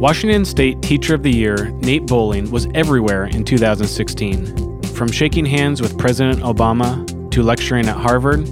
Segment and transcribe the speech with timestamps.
[0.00, 4.82] Washington State Teacher of the Year Nate Bowling was everywhere in 2016.
[4.94, 8.46] From shaking hands with President Obama to lecturing at Harvard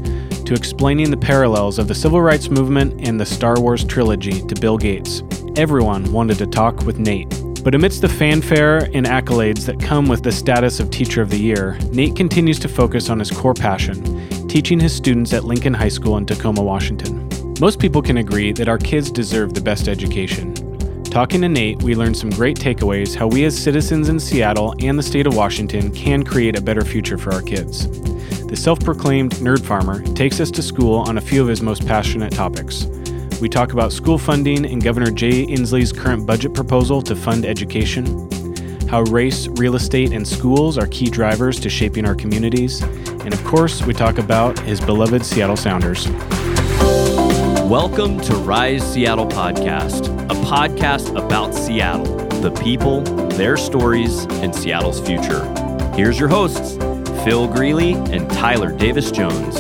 [0.45, 4.61] to explaining the parallels of the civil rights movement and the Star Wars trilogy to
[4.61, 5.23] Bill Gates,
[5.57, 7.31] everyone wanted to talk with Nate.
[7.65, 11.41] But amidst the fanfare and accolades that come with the status of Teacher of the
[11.41, 15.89] Year, Nate continues to focus on his core passion, teaching his students at Lincoln High
[15.89, 17.27] School in Tacoma, Washington.
[17.59, 20.68] Most people can agree that our kids deserve the best education.
[21.19, 24.97] Talking to Nate, we learned some great takeaways how we as citizens in Seattle and
[24.97, 27.89] the state of Washington can create a better future for our kids.
[28.47, 31.85] The self proclaimed nerd farmer takes us to school on a few of his most
[31.85, 32.85] passionate topics.
[33.41, 38.31] We talk about school funding and Governor Jay Inslee's current budget proposal to fund education,
[38.87, 43.45] how race, real estate, and schools are key drivers to shaping our communities, and of
[43.45, 46.07] course, we talk about his beloved Seattle Sounders.
[47.69, 52.07] Welcome to Rise Seattle Podcast, a podcast about Seattle,
[52.41, 55.45] the people, their stories, and Seattle's future.
[55.95, 56.77] Here's your hosts,
[57.25, 59.59] Phil Greeley and Tyler Davis Jones.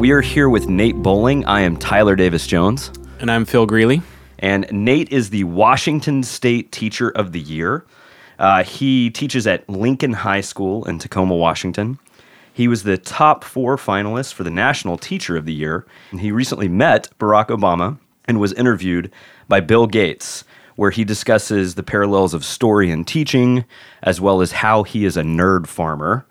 [0.00, 1.44] We are here with Nate Bowling.
[1.44, 2.90] I am Tyler Davis Jones.
[3.20, 4.00] And I'm Phil Greeley.
[4.38, 7.84] And Nate is the Washington State Teacher of the Year.
[8.38, 11.98] Uh, he teaches at Lincoln High School in Tacoma, Washington.
[12.56, 15.84] He was the top four finalist for the National Teacher of the Year.
[16.10, 19.12] And he recently met Barack Obama and was interviewed
[19.46, 20.42] by Bill Gates,
[20.74, 23.66] where he discusses the parallels of story and teaching,
[24.02, 26.24] as well as how he is a nerd farmer.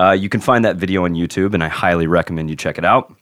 [0.00, 2.84] Uh, you can find that video on YouTube, and I highly recommend you check it
[2.86, 3.14] out.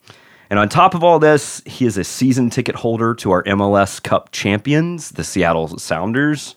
[0.48, 4.00] And on top of all this, he is a season ticket holder to our MLS
[4.00, 6.55] Cup champions, the Seattle Sounders.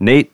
[0.00, 0.32] Nate,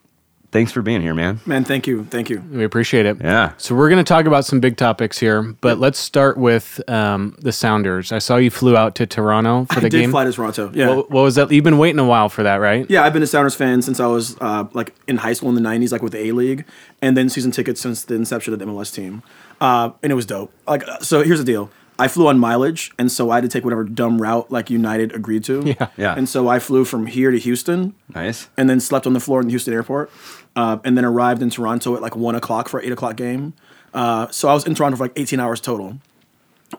[0.55, 1.41] thanks for being here, man.
[1.45, 2.05] Man, thank you.
[2.07, 2.41] Thank you.
[2.51, 3.19] We appreciate it.
[3.21, 3.53] Yeah.
[3.59, 7.37] So we're going to talk about some big topics here, but let's start with um,
[7.41, 8.13] the Sounders.
[8.13, 10.11] I saw you flew out to Toronto for the I did game.
[10.13, 10.71] fly to Toronto.
[10.73, 10.95] Yeah.
[10.95, 11.51] What, what was that?
[11.51, 12.89] You've been waiting a while for that, right?
[12.89, 15.57] yeah, I've been a Sounders fan since I was uh, like in high school in
[15.57, 16.65] the 90s, like with the A League,
[17.03, 19.23] and then season tickets since the inception of the MLS team.
[19.61, 20.53] Uh, and it was dope.
[20.69, 21.69] Like, uh, so here's the deal.
[21.97, 25.13] I flew on mileage, and so I had to take whatever dumb route like United
[25.13, 25.63] agreed to.
[25.65, 25.89] Yeah.
[25.97, 26.15] Yeah.
[26.17, 28.49] And so I flew from here to Houston, Nice.
[28.57, 30.11] and then slept on the floor in the Houston airport,
[30.57, 33.55] uh, and then arrived in Toronto at like one o'clock for an eight o'clock game.
[33.93, 35.99] Uh, so I was in Toronto for like 18 hours total.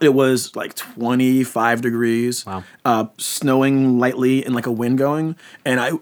[0.00, 2.64] It was like 25 degrees, Wow.
[2.84, 5.92] uh, snowing lightly and like a wind going, and I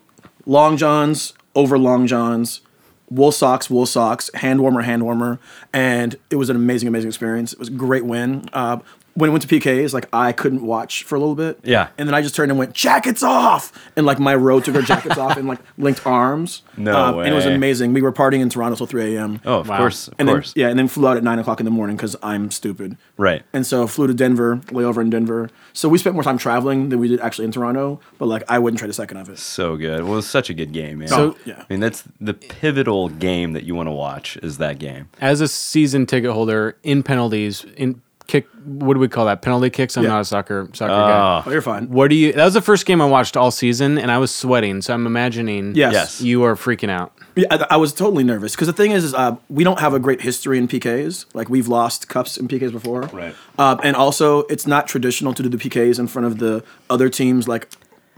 [0.46, 2.60] long johns over long johns,
[3.08, 5.38] wool socks, wool socks, hand warmer, hand warmer,
[5.72, 7.52] and it was an amazing, amazing experience.
[7.52, 8.48] It was a great win.
[8.52, 8.78] Uh,
[9.14, 11.58] when it went to PKs, like I couldn't watch for a little bit.
[11.62, 11.88] Yeah.
[11.98, 13.72] And then I just turned and went, jackets off!
[13.96, 16.62] And like my row took our jackets off and like linked arms.
[16.76, 17.92] No Uh, And it was amazing.
[17.92, 19.40] We were partying in Toronto till 3 a.m.
[19.44, 19.78] Oh, of Wow.
[19.78, 20.08] course.
[20.08, 20.52] Of and then, course.
[20.56, 22.96] yeah, and then flew out at 9 o'clock in the morning because I'm stupid.
[23.16, 23.42] Right.
[23.52, 25.48] And so flew to Denver, layover in Denver.
[25.72, 28.58] So we spent more time traveling than we did actually in Toronto, but like I
[28.58, 29.38] wouldn't trade a second of it.
[29.38, 30.04] So good.
[30.04, 31.08] Well, it's such a good game, man.
[31.08, 31.60] So- yeah.
[31.60, 35.08] I mean, that's the pivotal game that you want to watch is that game.
[35.20, 39.42] As a season ticket holder in penalties, in kick, what do we call that?
[39.42, 39.96] Penalty kicks.
[39.96, 40.10] I'm Yeah.
[40.10, 41.42] not a soccer soccer guy.
[41.46, 41.88] Oh, you're fine.
[41.90, 42.32] What do you?
[42.32, 44.80] That was the first game I watched all season, and I was sweating.
[44.82, 45.74] So I'm imagining.
[45.74, 45.92] Yes.
[45.92, 46.20] Yes.
[46.20, 47.12] You are freaking out.
[47.36, 49.92] Yeah, I, I was totally nervous because the thing is, is uh, we don't have
[49.92, 51.26] a great history in PKs.
[51.34, 53.34] Like we've lost cups in PKs before, Right.
[53.58, 57.08] Uh, and also, it's not traditional to do the PKs in front of the other
[57.08, 57.68] teams like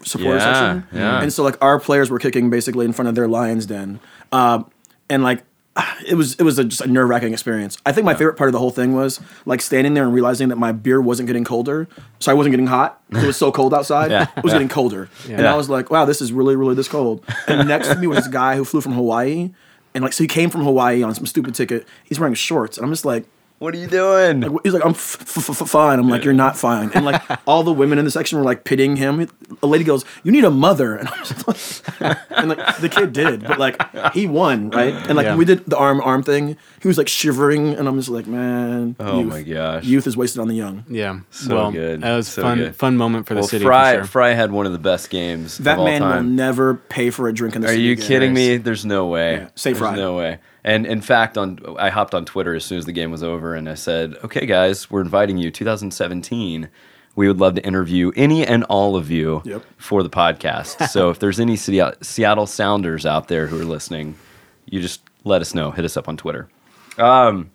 [0.02, 0.86] supporter Yeah, section.
[0.92, 1.22] yeah.
[1.22, 4.00] And so, like our players were kicking basically in front of their lions den,
[4.32, 4.70] um,
[5.08, 5.44] and like
[6.06, 7.78] it was it was a, just a nerve wracking experience.
[7.84, 10.48] I think my favorite part of the whole thing was like standing there and realizing
[10.48, 11.88] that my beer wasn't getting colder,
[12.18, 13.00] so I wasn't getting hot.
[13.10, 14.10] It was so cold outside.
[14.10, 14.26] Yeah.
[14.36, 15.52] It was getting colder, and Yeah.
[15.52, 17.24] I was like, wow, this is really really this cold.
[17.46, 19.50] And next to me was this guy who flew from Hawaii,
[19.94, 21.86] and like so he came from Hawaii on some stupid ticket.
[22.04, 23.26] He's wearing shorts, and I'm just like.
[23.58, 24.42] What are you doing?
[24.64, 25.98] He's like, I'm f- f- f- fine.
[25.98, 26.90] I'm like, you're not fine.
[26.92, 29.26] And like, all the women in the section were like pitying him.
[29.62, 33.14] A lady goes, "You need a mother," and I'm just like, and like the kid
[33.14, 33.80] did, but like
[34.12, 34.92] he won, right?
[34.92, 35.36] And like Yeah.
[35.36, 36.58] we did the arm arm thing.
[36.82, 39.28] He was like shivering, and I'm just like, man, Oh youth.
[39.28, 39.84] my gosh.
[39.84, 40.84] youth is wasted on the young.
[40.88, 41.20] Yeah.
[41.30, 42.02] So well, good.
[42.02, 42.58] That was So fun.
[42.58, 42.76] good.
[42.76, 43.64] Fun moment for the well, city.
[43.64, 44.04] Frei, for sure.
[44.06, 47.26] Frei had one of the best games That of all man will never pay for
[47.28, 47.80] a drink in the city.
[47.80, 48.06] Are you again.
[48.06, 48.58] kidding me?
[48.58, 49.32] There's no way.
[49.36, 49.96] Yeah, say There's Frei.
[49.96, 50.40] no way.
[50.66, 53.54] And in fact, on I hopped on Twitter as soon as the game was over,
[53.54, 55.50] and I said, "Okay, guys, we're inviting you.
[55.50, 56.68] 2017.
[57.14, 59.62] We would love to interview any and all of you Yep.
[59.78, 60.88] for the podcast.
[60.90, 64.16] so if there's any Seattle Seattle Sounders out there who are listening,
[64.66, 65.70] you just let us know.
[65.70, 66.48] Hit us up on Twitter.
[66.98, 67.50] Um,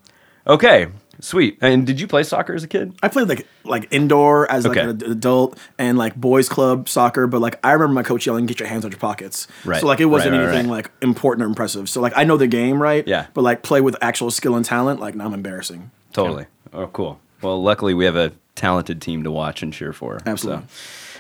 [0.47, 0.87] okay,
[1.21, 1.57] sweet.
[1.61, 2.93] And did you play soccer as a kid?
[3.01, 4.89] I played like like indoor as like Okay.
[4.89, 8.59] an adult and like boys club soccer, but like I remember my coach yelling, "Get
[8.59, 9.79] your hands out your pockets!" Right.
[9.79, 11.87] So like it wasn't Right, right, anything like important or impressive.
[11.89, 13.07] So like I know the game, right?
[13.07, 13.27] Yeah.
[13.33, 15.91] But like play with actual skill and talent, like now I'm embarrassing.
[16.11, 16.45] Totally.
[16.73, 17.19] Oh, cool.
[17.41, 20.19] Well, luckily we have a talented team to watch and cheer for.
[20.25, 20.63] Absolutely.
[20.67, 20.73] So.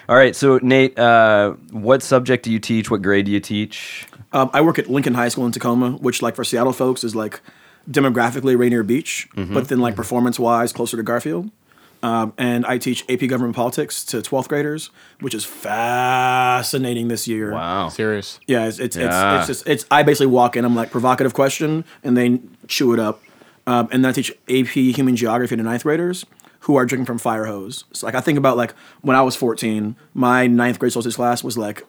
[0.09, 2.91] All right, so Nate, uh, what subject do you teach?
[2.91, 4.05] What grade do you teach?
[4.33, 7.15] Um, I work at Lincoln High School in Tacoma, which, like for Seattle folks, is
[7.15, 7.39] like
[7.89, 11.49] demographically Rainier Beach, but then like performance wise, closer to Garfield.
[12.03, 14.89] Um, and I teach AP Government Politics to 12th graders,
[15.19, 17.51] which is fascinating this year.
[17.51, 17.89] Wow.
[17.89, 18.39] Serious.
[18.47, 19.41] Yeah, it's it's, Yeah.
[19.41, 19.85] it's it's just it's.
[19.91, 20.65] I basically walk in.
[20.65, 23.21] I'm like provocative question, and they chew it up.
[23.67, 26.25] Um, and then I teach AP Human Geography to ninth graders
[26.61, 27.85] who are drinking from fire hose.
[27.93, 31.43] So like I think about like when I was 14, my ninth grade social class
[31.43, 31.85] was like.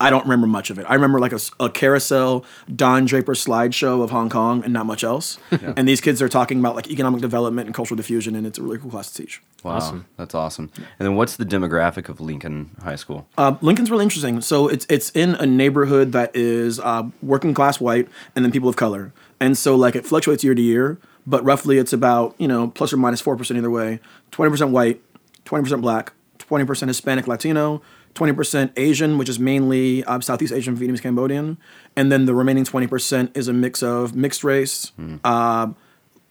[0.00, 0.86] I don't remember much of it.
[0.88, 5.38] I remember like a carousel Don Draper slideshow of Hong Kong and not much else.
[5.76, 8.62] And these kids are talking about like economic development and cultural diffusion, and it's a
[8.62, 9.42] really cool class to teach.
[9.64, 10.06] Wow, Awesome.
[10.16, 10.70] that's awesome.
[10.76, 13.26] And then what's the demographic of Lincoln High School?
[13.36, 14.40] Uh, Lincoln's really interesting.
[14.40, 18.68] So it's it's in a neighborhood that is uh, working class white and then people
[18.68, 22.46] of color, and so like it fluctuates year to year, but roughly it's about you
[22.46, 23.98] know plus or minus four percent either way.
[24.30, 25.02] Twenty percent white,
[25.44, 27.82] twenty percent black, twenty percent Hispanic Latino,
[28.18, 31.56] twenty percent Asian, which is mainly uh, Southeast Asian, Vietnamese, Cambodian,
[31.96, 34.92] and then the remaining twenty percent is a mix of mixed race.
[35.24, 35.68] Uh,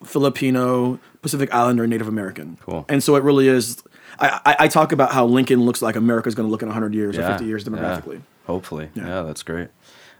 [0.04, 2.58] Filipino, Pacific Islander, Native American.
[2.62, 2.86] Cool.
[2.88, 3.82] And so it really is.
[4.20, 6.94] I, I, I talk about how Lincoln looks like America's going to look in 100
[6.94, 7.70] years or 50 years yeah.
[7.70, 8.22] demographically.
[8.46, 8.90] Hopefully.
[8.94, 9.08] Yeah.
[9.08, 9.22] Yeah.
[9.24, 9.70] that's great.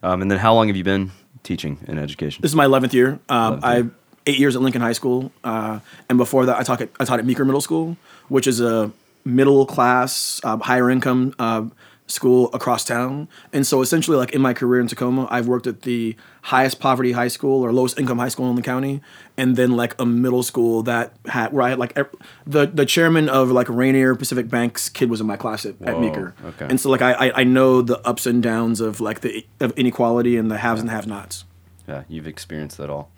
[0.02, 1.12] Um, and then how long have you been
[1.44, 2.42] teaching in education?
[2.42, 3.20] This is my 11th year.
[3.30, 3.92] Um, 11th I year.
[4.26, 5.80] eight years at Lincoln High School, uh,
[6.10, 7.98] and before that, I taught at I taught at Meeker Middle School,
[8.30, 8.92] which is a
[9.28, 11.66] middle class, uh, higher income uh,
[12.10, 13.28] school across town.
[13.52, 17.12] And so, essentially, like in my career in Tacoma, I've worked at the highest poverty
[17.12, 19.02] high school or lowest income high school in the county,
[19.36, 22.16] and then like a middle school that had where I had like ev-
[22.46, 25.96] the the chairman of like Rainier Pacific Bank's kid was in my class at, at
[25.96, 26.34] Whoa, Meeker.
[26.46, 26.68] okay.
[26.70, 29.72] And so, like I, I I know the ups and downs of like the of
[29.78, 31.44] inequality and the haves and have-nots.
[31.88, 33.12] Yeah, you've experienced that all.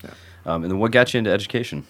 [0.46, 1.86] Um, and then what got you into education?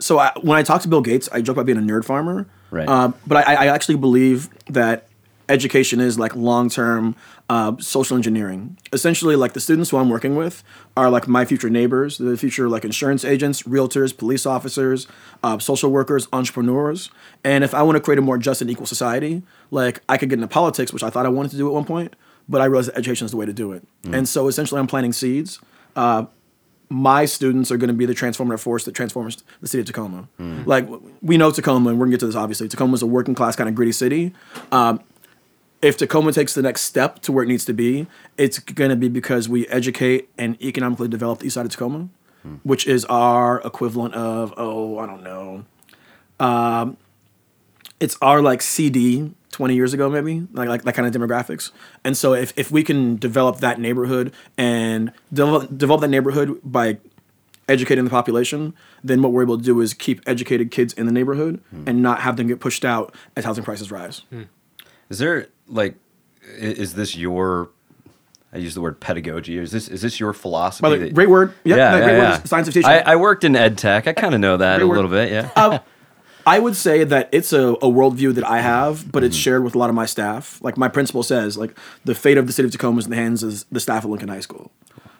[0.00, 2.46] So I, when I talk to Bill Gates, I joke about being a nerd farmer.
[2.70, 2.88] Right.
[2.88, 5.08] Uh, but I, I actually believe that
[5.48, 7.16] education is like long term
[7.48, 8.78] uh, social engineering.
[8.92, 10.62] Essentially, like the students who I'm working with
[10.96, 15.06] are like my future neighbors, the future like insurance agents, realtors, police officers,
[15.42, 17.10] uh, social workers, entrepreneurs.
[17.44, 20.30] And if I want to create a more just and equal society, like I could
[20.30, 22.14] get into politics, which I thought I wanted to do at one point,
[22.48, 23.86] but I realized that education is the way to do it.
[24.14, 25.60] And so essentially, I'm planting seeds
[26.90, 30.28] my students are going to be the transformative force that transforms the city of Tacoma.
[30.66, 30.88] Like
[31.22, 32.68] we know Tacoma, and we're going to get to this obviously.
[32.68, 34.34] Tacoma is a working class kind of gritty city.
[34.72, 35.00] Um,
[35.80, 38.06] if Tacoma takes the next step to where it needs to be,
[38.36, 42.08] it's going to be because we educate and economically develop the east side of Tacoma,
[42.64, 45.64] which is our equivalent of oh I don't know,
[46.40, 46.96] um,
[48.00, 51.72] it's our like CD 20 years ago maybe like like that kind of demographics
[52.04, 56.98] and so if, if we can develop that neighborhood and develop, develop that neighborhood by
[57.68, 61.12] educating the population then what we're able to do is keep educated kids in the
[61.12, 64.22] neighborhood and not have them get pushed out as housing prices rise
[65.08, 65.96] Is there like,
[66.56, 67.70] is this your?
[68.52, 69.58] I use the word pedagogy.
[69.58, 70.82] Is this is this your philosophy?
[70.82, 72.38] by the way that- great word yep, yeah, yeah, great yeah.
[72.38, 74.06] word science of teaching I, I worked in ed tech.
[74.08, 74.94] I kind of know that Great a word.
[74.96, 75.30] little bit.
[75.32, 75.50] Yeah.
[75.56, 75.80] Um,
[76.50, 79.40] I would say that it's a, a worldview that I have, but it's mm-hmm.
[79.40, 80.60] shared with a lot of my staff.
[80.60, 83.16] Like my principal says, like the fate of the city of Tacoma is in the
[83.16, 84.72] hands of the staff at Lincoln High School.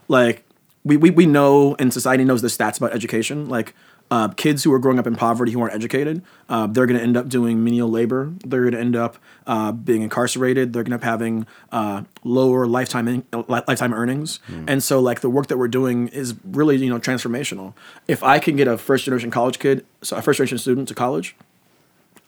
[0.08, 0.44] Like
[0.82, 3.48] we, we, we know and society knows the stats about education.
[3.48, 3.76] Like
[4.10, 7.02] uh, kids who are growing up in poverty who aren't educated, uh, they're going to
[7.02, 8.32] end up doing menial labor.
[8.44, 10.72] They're going to end up uh, being incarcerated.
[10.72, 14.40] They're going to end up having uh, lower lifetime in, li- lifetime earnings.
[14.66, 17.74] And so, like the work that we're doing is really you know transformational.
[18.08, 20.94] If I can get a first generation college kid, so a first generation student to
[20.94, 21.36] college,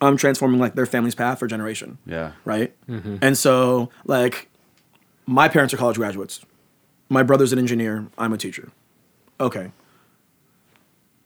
[0.00, 2.32] I'm transforming like their family's path for generation Yeah.
[2.44, 2.72] right?
[2.88, 4.48] And so, like,
[5.26, 6.40] my parents are college graduates.
[7.08, 8.06] My brother's an engineer.
[8.18, 8.70] I'm a teacher.
[9.40, 9.70] Okay.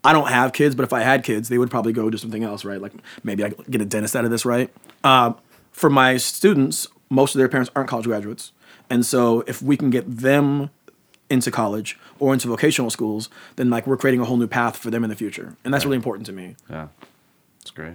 [0.06, 2.44] I don't have kids, but if I had kids, they would probably go do something
[2.44, 2.80] else, right?
[2.80, 2.92] Like
[3.24, 4.70] maybe I get a dentist out of this, right?
[5.02, 5.32] Uh,
[5.72, 8.52] for my students, most of their parents aren't college graduates,
[8.88, 10.70] and so if we can get them
[11.28, 14.90] into college or into vocational schools, then like we're creating a whole new path for
[14.90, 16.56] them in the future, and that's really important to me.
[16.70, 16.88] Yeah.
[17.66, 17.94] That's great.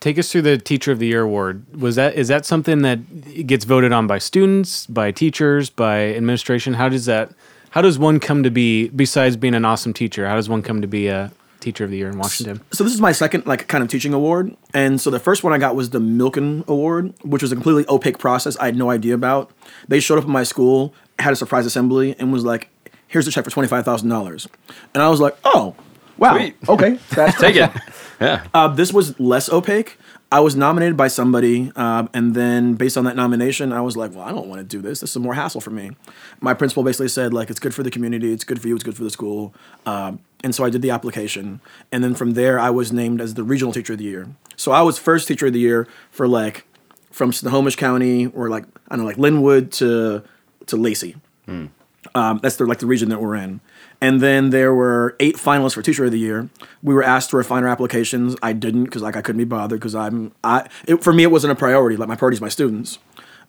[0.00, 1.64] Take us through the Teacher of the Year award.
[1.80, 6.74] Was that is that something that gets voted on by students, by teachers, by administration?
[6.74, 7.32] How does that?
[7.74, 8.88] How does one come to be?
[8.90, 11.96] Besides being an awesome teacher, how does one come to be a Teacher of the
[11.96, 12.60] Year in Washington?
[12.72, 15.54] so this is my second like kind of teaching award and so the first one
[15.54, 18.90] i got was the milken award which was a completely opaque process i had no
[18.90, 19.50] idea about
[19.88, 22.68] they showed up at my school had a surprise assembly and was like
[23.08, 24.46] here's a check for $25000
[24.92, 25.74] and i was like oh
[26.18, 26.54] wow Sweet.
[26.68, 27.70] okay that's Take it.
[28.20, 28.46] Yeah.
[28.54, 29.98] Uh, this was less opaque.
[30.32, 34.12] I was nominated by somebody, um, and then based on that nomination, I was like,
[34.12, 35.00] "Well, I don't want to do this.
[35.00, 35.92] This is more hassle for me."
[36.40, 38.32] My principal basically said, "Like, it's good for the community.
[38.32, 38.74] It's good for you.
[38.74, 39.54] It's good for the school."
[39.86, 41.60] Um, and so I did the application,
[41.92, 44.28] and then from there, I was named as the regional teacher of the year.
[44.56, 46.66] So I was first teacher of the year for like
[47.12, 50.22] from Snohomish County or like I don't know, like Lynnwood to
[50.66, 51.16] to Lacey.
[52.14, 53.60] Um, that's the like the region that we're in.
[54.00, 56.48] And then there were eight finalists for Teacher of the Year.
[56.82, 58.36] We were asked to refine our applications.
[58.42, 61.30] I didn't because like I couldn't be bothered because I'm I it, for me it
[61.30, 61.96] wasn't a priority.
[61.96, 62.98] Like my priority is my students.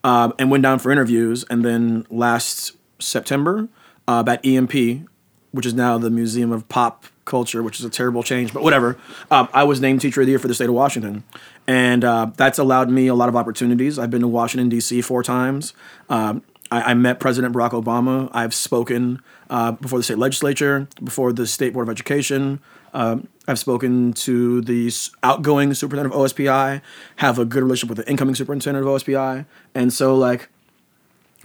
[0.03, 1.45] Um, and went down for interviews.
[1.49, 3.67] And then last September
[4.07, 5.07] uh, at EMP,
[5.51, 8.97] which is now the Museum of Pop Culture, which is a terrible change, but whatever.
[9.31, 11.23] Um, I was named Teacher of the Year for the state of Washington,
[11.65, 13.97] and uh, that's allowed me a lot of opportunities.
[13.97, 15.01] I've been to Washington D.C.
[15.01, 15.73] four times.
[16.07, 18.29] Um, I, I met President Barack Obama.
[18.33, 22.59] I've spoken uh, before the state legislature, before the state board of education.
[22.93, 24.91] Um, I've spoken to the
[25.21, 26.81] outgoing superintendent of OSPI.
[27.17, 30.49] Have a good relationship with the incoming superintendent of OSPI, and so like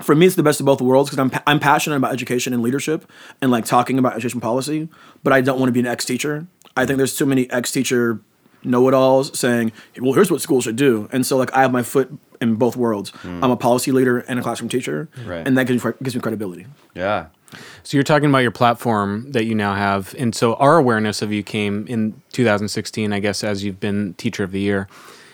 [0.03, 2.63] for me, it's the best of both worlds because I'm, I'm passionate about education and
[2.63, 3.11] leadership
[3.43, 4.89] and like talking about education policy,
[5.23, 6.47] but I don't want to be an ex teacher.
[6.77, 8.21] I think there's too many ex teacher
[8.63, 11.09] know it alls saying, well, here's what schools should do.
[11.13, 13.13] And so, like, I have my foot in both worlds.
[13.25, 15.47] I'm a policy leader and a classroom teacher, Right.
[15.47, 16.67] and that gives me, gives me credibility.
[16.95, 17.27] Yeah.
[17.83, 21.33] So you're talking about your platform that you now have, and so our awareness of
[21.33, 24.89] you came in 2016, I guess, as you've been Teacher of the Year.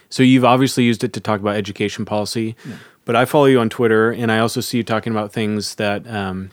[0.08, 2.56] So you've obviously used it to talk about education policy,
[3.04, 6.06] but I follow you on Twitter, and I also see you talking about things that
[6.08, 6.50] um,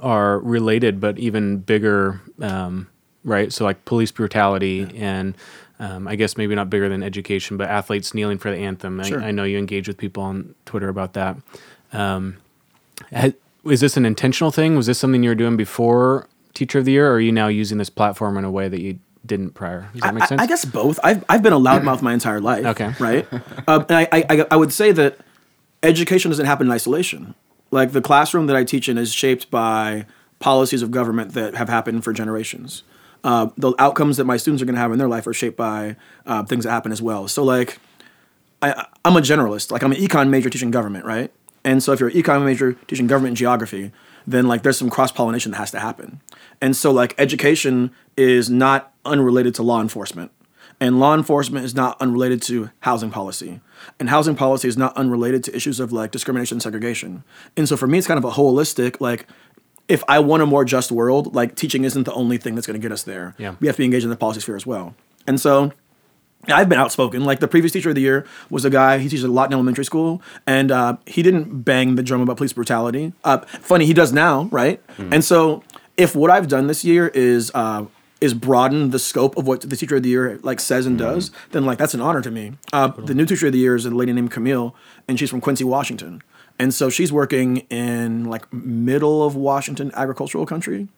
[0.00, 2.86] are related, but even bigger, um,
[3.24, 3.52] right?
[3.52, 5.34] So like police brutality and.
[5.82, 9.00] Um, I guess maybe not bigger than education, but athletes kneeling for the anthem.
[9.00, 9.20] I, Sure.
[9.20, 11.36] I know you engage with people on Twitter about that.
[11.92, 13.32] Ha-
[13.64, 14.76] is this an intentional thing?
[14.76, 17.48] Was this something you were doing before Teacher of the Year, or are you now
[17.48, 19.88] using this platform in a way that you didn't prior?
[19.92, 20.42] Does that make I, sense?
[20.42, 20.98] I guess both.
[21.02, 22.64] I've, I've been a loudmouth my entire life.
[22.66, 22.92] Okay.
[23.00, 23.26] Right?
[23.68, 25.18] um, and I, I, I- I would say that
[25.82, 27.34] education doesn't happen in isolation.
[27.70, 30.06] Like the classroom that I teach in is shaped by
[30.38, 32.82] policies of government that have happened for generations.
[33.24, 35.56] Uh, the outcomes that my students are going to have in their life are shaped
[35.56, 35.94] by
[36.26, 37.28] uh, things that happen as well.
[37.28, 37.78] So, like,
[38.60, 39.70] I, I'm a generalist.
[39.70, 41.32] Like, I'm an econ major teaching government, right?
[41.64, 43.92] And so, if you're an econ major teaching government and geography,
[44.26, 46.20] then like there's some cross pollination that has to happen.
[46.60, 50.32] And so, like, education is not unrelated to law enforcement,
[50.80, 53.60] and law enforcement is not unrelated to housing policy,
[54.00, 57.22] and housing policy is not unrelated to issues of like discrimination and segregation.
[57.56, 59.28] And so, for me, it's kind of a holistic like.
[59.88, 62.80] If I want a more just world, like teaching isn't the only thing that's going
[62.80, 63.34] to get us there.
[63.38, 63.56] Yeah.
[63.60, 64.94] We have to be engaged in the policy sphere as well.
[65.26, 65.72] And so,
[66.48, 67.24] I've been outspoken.
[67.24, 68.98] Like the previous teacher of the year was a guy.
[68.98, 72.36] He teaches a lot in elementary school, and uh, he didn't bang the drum about
[72.36, 73.12] police brutality.
[73.22, 74.82] Uh, funny, he does now, right?
[74.98, 75.62] And so,
[75.96, 77.84] if what I've done this year is uh,
[78.20, 81.30] is broaden the scope of what the teacher of the year like says and does,
[81.52, 82.52] then like that's an honor to me.
[82.72, 84.74] Uh, the new teacher of the year is a lady named Camille,
[85.06, 86.22] and she's from Quincy, Washington.
[86.62, 90.88] And so she's working in like middle of Washington agricultural country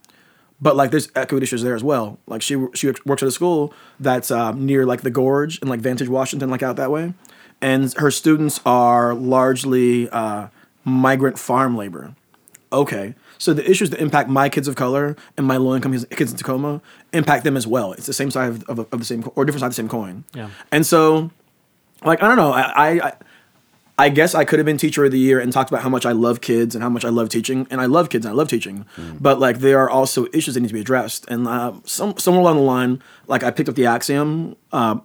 [0.61, 2.18] but like there's equity issues there as well.
[2.26, 5.80] Like she she works at a school that's um, near like the Gorge and like
[5.80, 7.12] Vantage, Washington, like out that way,
[7.61, 10.49] and her students are largely uh,
[10.85, 12.14] migrant farm labor.
[12.73, 16.30] Okay, so the issues that impact my kids of color and my low income kids
[16.30, 16.80] in Tacoma
[17.12, 17.92] impact them as well.
[17.92, 19.83] It's the same side of, of, of the same co- or different side of the
[19.83, 20.25] same coin.
[20.35, 20.50] Yeah.
[20.73, 21.30] and so
[22.04, 22.62] like I don't know, I.
[22.62, 23.12] I I
[24.08, 26.12] guess I could have been teacher of the year and talked about how much I
[26.12, 28.48] love kids and how much I love teaching, and I love kids and I love
[28.48, 28.86] teaching.
[29.20, 32.40] But like there are also issues that need to be addressed, and uh, some somewhere
[32.40, 34.98] along the line, like I picked up the axiom: uh,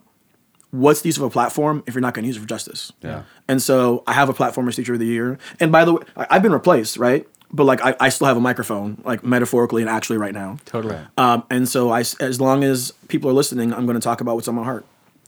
[0.70, 2.92] what's the use of a platform if you're not going to use it for justice?
[3.02, 3.22] Yeah.
[3.48, 6.02] And so I have a platform as teacher of the year, and by the way,
[6.16, 7.26] I- I've been replaced, right?
[7.52, 10.58] But like I, I still have a microphone, like metaphorically and actually right now.
[10.66, 10.96] totally.
[11.18, 14.36] Um, and so I, as long as people are listening, I'm going to talk about
[14.36, 14.84] what's on my heart.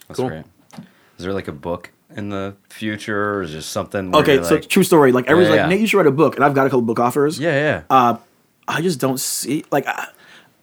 [0.07, 0.29] That's Cool.
[0.29, 0.45] great.
[1.19, 4.15] Is there like a book in the future or is just something?
[4.15, 5.13] Okay, so like, true story.
[5.13, 5.71] Like everyone's Yeah, like.
[5.71, 7.39] Nate, you should write a book, and I've got a couple book offers.
[7.39, 7.83] yeah, yeah.
[7.91, 8.17] Uh,
[8.69, 10.09] I just don't see like, I,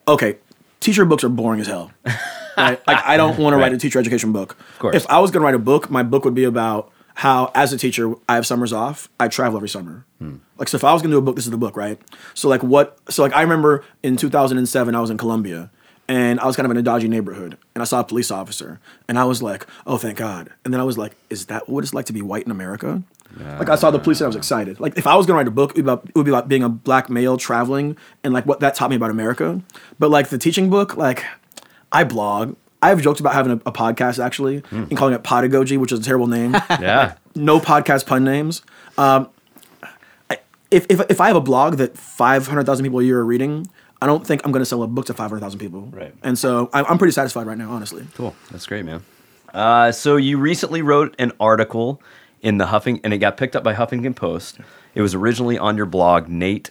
[0.07, 0.37] okay,
[0.79, 1.91] teacher books are boring as hell.
[2.57, 2.79] right?
[2.87, 4.57] Like I don't want to write a teacher education book.
[4.73, 4.95] Of course.
[4.95, 7.73] If I was going to write a book, my book would be about how, as
[7.73, 9.09] a teacher, I have summers off.
[9.19, 10.05] I travel every summer.
[10.19, 10.37] Hmm.
[10.57, 11.99] Like so, if I was going to do a book, this is the book, right?
[12.33, 12.97] So like what?
[13.09, 15.71] So like I remember in 2007, I was in Colombia.
[16.09, 18.79] And I was kind of in a dodgy neighborhood, and I saw a police officer,
[19.07, 21.83] and I was like, "Oh, thank God!" And then I was like, "Is that what
[21.83, 23.03] it's like to be white in America?"
[23.37, 24.79] Like I saw the police and I was excited.
[24.79, 26.31] Like if I was gonna write a book, it would, be about, it would be
[26.31, 29.61] about being a black male traveling and like what that taught me about America.
[29.99, 31.23] But like the teaching book, like
[31.91, 32.55] I blog.
[32.81, 36.03] I've joked about having a, a podcast actually and calling it Podagogy, which is a
[36.03, 36.53] terrible name.
[36.69, 37.15] yeah.
[37.35, 38.61] no podcast pun names.
[38.97, 39.29] Um,
[40.71, 43.25] if, if if I have a blog that five hundred thousand people a year are
[43.25, 43.67] reading,
[44.01, 45.81] I don't think I'm going to sell a book to 500,000 people.
[45.91, 46.13] Right.
[46.23, 48.05] And so I- I'm pretty satisfied right now, honestly.
[48.15, 48.33] Cool.
[48.51, 49.03] That's great, man.
[49.53, 52.01] Uh, so you recently wrote an article
[52.41, 54.59] in the Huffing, and it got picked up by Huffington Post.
[54.95, 56.69] It was originally on your blog, Nate.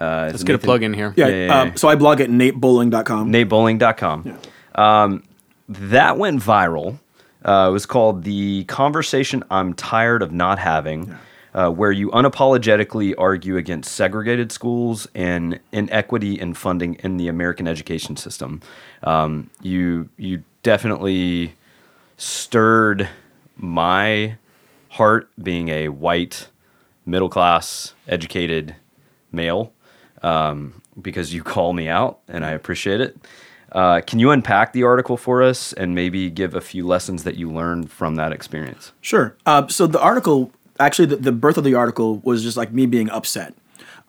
[0.00, 1.14] Uh, Let's get a plug in here.
[1.16, 1.28] Yeah.
[1.28, 3.32] Yeah, yeah, uh, so I blog at natebowling.com.
[3.32, 4.38] NateBowling.com.
[4.74, 5.22] Um,
[5.68, 6.98] that went viral.
[7.44, 11.16] Uh, it was called The Conversation I'm Tired of Not Having,
[11.56, 17.66] uh, where you unapologetically argue against segregated schools and inequity in funding in the American
[17.66, 18.60] education system.
[19.02, 21.54] Um, you, you definitely
[22.18, 23.08] stirred
[23.56, 24.36] my
[24.90, 26.48] heart being a white,
[27.06, 28.76] middle class, educated
[29.32, 29.72] male
[30.22, 33.16] um, because you call me out and I appreciate it.
[33.72, 37.36] Uh, can you unpack the article for us and maybe give a few lessons that
[37.36, 38.92] you learned from that experience?
[39.00, 39.36] Sure.
[39.44, 42.86] Uh, so the article, actually, the, the birth of the article was just like me
[42.86, 43.54] being upset.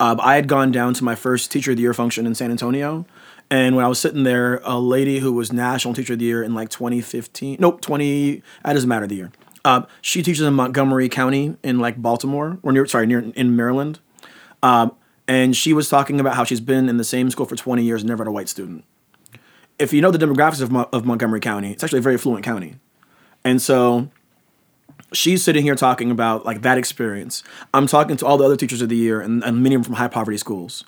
[0.00, 2.50] Um, I had gone down to my first Teacher of the Year function in San
[2.50, 3.06] Antonio.
[3.50, 6.42] And when I was sitting there, a lady who was National Teacher of the Year
[6.42, 9.32] in like 2015, nope, 20, that doesn't matter the year.
[9.64, 13.98] Uh, she teaches in Montgomery County in like Baltimore, or near, sorry, near in Maryland.
[14.62, 14.92] Um,
[15.26, 18.02] and she was talking about how she's been in the same school for 20 years,
[18.02, 18.84] and never had a white student.
[19.78, 22.44] If you know the demographics of, Mo- of Montgomery County, it's actually a very affluent
[22.44, 22.76] county.
[23.44, 24.10] And so
[25.12, 27.42] she's sitting here talking about like that experience.
[27.72, 29.84] I'm talking to all the other teachers of the year and, and many of them
[29.84, 30.84] from high poverty schools.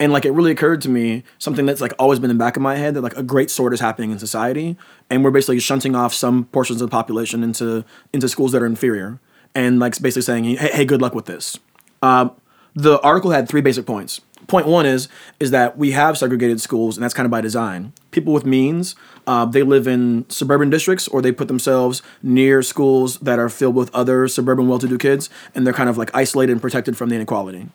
[0.00, 2.56] And like it really occurred to me something that's like always been in the back
[2.56, 4.76] of my head that like a great sort is happening in society
[5.08, 8.66] and we're basically shunting off some portions of the population into into schools that are
[8.66, 9.20] inferior
[9.54, 11.58] and like basically saying hey, hey good luck with this.
[12.02, 12.32] Um,
[12.74, 14.20] the article had three basic points.
[14.46, 15.08] Point one is
[15.40, 17.92] is that we have segregated schools, and that's kind of by design.
[18.10, 18.94] People with means,
[19.26, 23.74] uh, they live in suburban districts, or they put themselves near schools that are filled
[23.74, 27.14] with other suburban well-to-do kids, and they're kind of like isolated and protected from the
[27.14, 27.68] inequality.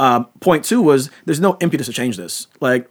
[0.00, 2.46] Uh, point two was there's no impetus to change this.
[2.60, 2.90] Like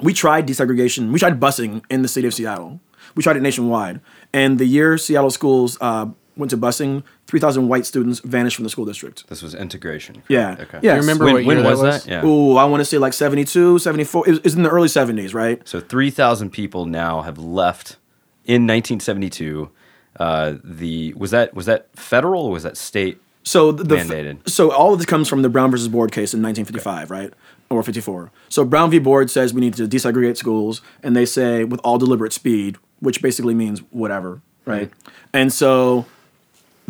[0.00, 2.80] we tried desegregation, we tried busing in the city of Seattle.
[3.14, 4.00] We tried it nationwide,
[4.32, 8.70] and the year Seattle schools uh, went to busing, 3,000 white students vanished from the
[8.70, 9.28] school district.
[9.28, 10.22] This was integration.
[10.28, 10.56] Yeah.
[10.60, 10.80] Okay.
[10.82, 10.94] Yeah.
[10.94, 12.04] You remember When, what when year was that was?
[12.04, 12.10] that?
[12.10, 12.24] Yeah.
[12.26, 14.26] Ooh, I want to say like 72, 74.
[14.26, 15.66] It was, it was in the early 70s, right?
[15.68, 17.96] So 3,000 people now have left
[18.44, 19.70] in 1972.
[20.18, 23.18] Uh, the was that was that federal or was that state?
[23.44, 24.48] So the, the Mandated.
[24.48, 27.32] so all of this comes from the Brown versus Board case in 1955, right?
[27.70, 28.30] Or 54.
[28.50, 28.98] So Brown v.
[28.98, 33.22] Board says we need to desegregate schools, and they say with all deliberate speed, which
[33.22, 34.90] basically means whatever, right?
[35.32, 36.04] And so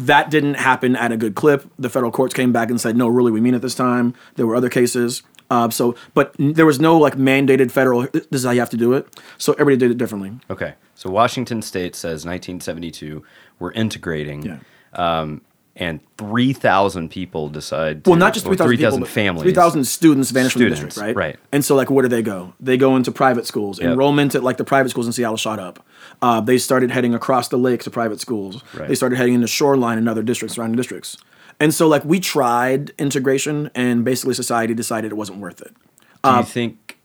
[0.06, 1.70] that didn't happen at a good clip.
[1.78, 4.14] The federal courts came back and said, no, really, we mean it this time.
[4.36, 5.22] There were other cases.
[5.50, 8.02] Uh, so, but n- there was no like mandated federal.
[8.12, 9.06] This is how you have to do it.
[9.36, 10.32] So everybody did it differently.
[10.48, 10.74] Okay.
[10.94, 13.22] So Washington State says 1972
[13.58, 14.42] we're integrating.
[14.42, 14.58] Yeah.
[14.94, 15.42] Um,
[15.74, 18.04] and 3,000 people decide.
[18.04, 19.42] To, Well, not just or 3,000 people, families.
[19.44, 21.16] 3,000 students vanish from the district, right?
[21.16, 21.36] right.
[21.50, 22.52] And so, like, where do they go?
[22.60, 23.80] They go into private schools.
[23.80, 23.92] Yep.
[23.92, 25.84] Enrollment at, like, the private schools in Seattle shot up.
[26.20, 28.62] Uh, they started heading across the lake to private schools.
[28.74, 28.88] Right.
[28.88, 31.16] They started heading into Shoreline and other districts, surrounding districts.
[31.58, 35.74] And so, like, we tried integration, and basically society decided it wasn't worth it.
[36.22, 36.98] Do Uh, you think?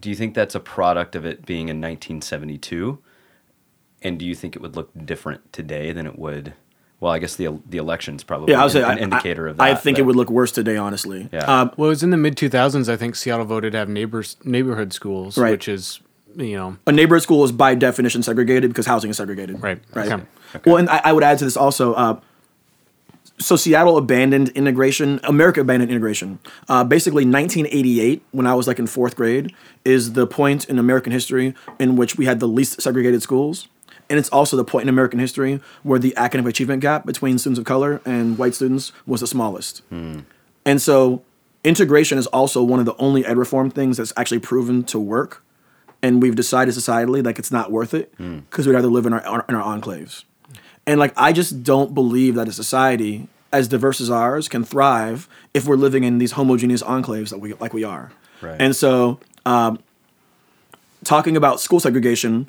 [0.00, 2.98] Do you think that's a product of it being in 1972?
[4.02, 6.54] And do you think it would look different today than it would?
[7.00, 9.46] Well, I guess the the election's probably Yeah, I would say an, I- an indicator
[9.46, 9.62] I, of that.
[9.62, 11.28] I think it would look worse today, honestly.
[11.32, 11.44] Yeah.
[11.44, 12.88] Um, Well, it was in the mid 2000s.
[12.88, 15.52] I think Seattle voted to have neighbors neighborhood schools, Right.
[15.52, 16.00] which is
[16.36, 19.62] you know a neighborhood school is by definition segregated because housing is segregated.
[19.62, 19.80] Right.
[19.94, 20.10] Right.
[20.12, 20.24] Okay.
[20.66, 21.94] Well, and I, I would add to this also.
[21.94, 22.20] Uh,
[23.40, 25.20] so Seattle abandoned integration.
[25.22, 26.40] America abandoned integration.
[26.68, 31.12] Uh, basically, 1988, when I was like in fourth grade, is the point in American
[31.12, 33.68] history in which we had the least segregated schools,
[34.10, 37.58] and it's also the point in American history where the academic achievement gap between students
[37.58, 39.82] of color and white students was the smallest.
[39.90, 41.22] And so,
[41.64, 45.42] integration is also one of the only ed reform things that's actually proven to work.
[46.02, 49.44] And we've decided societally like it's not worth it because we'd rather live in our
[49.48, 50.24] in our enclaves.
[50.86, 55.28] And like I just don't believe that a society as diverse as ours can thrive
[55.54, 58.12] if we're living in these homogeneous enclaves that we like we are.
[58.40, 58.60] Right.
[58.60, 59.80] And so, um,
[61.04, 62.48] talking about school segregation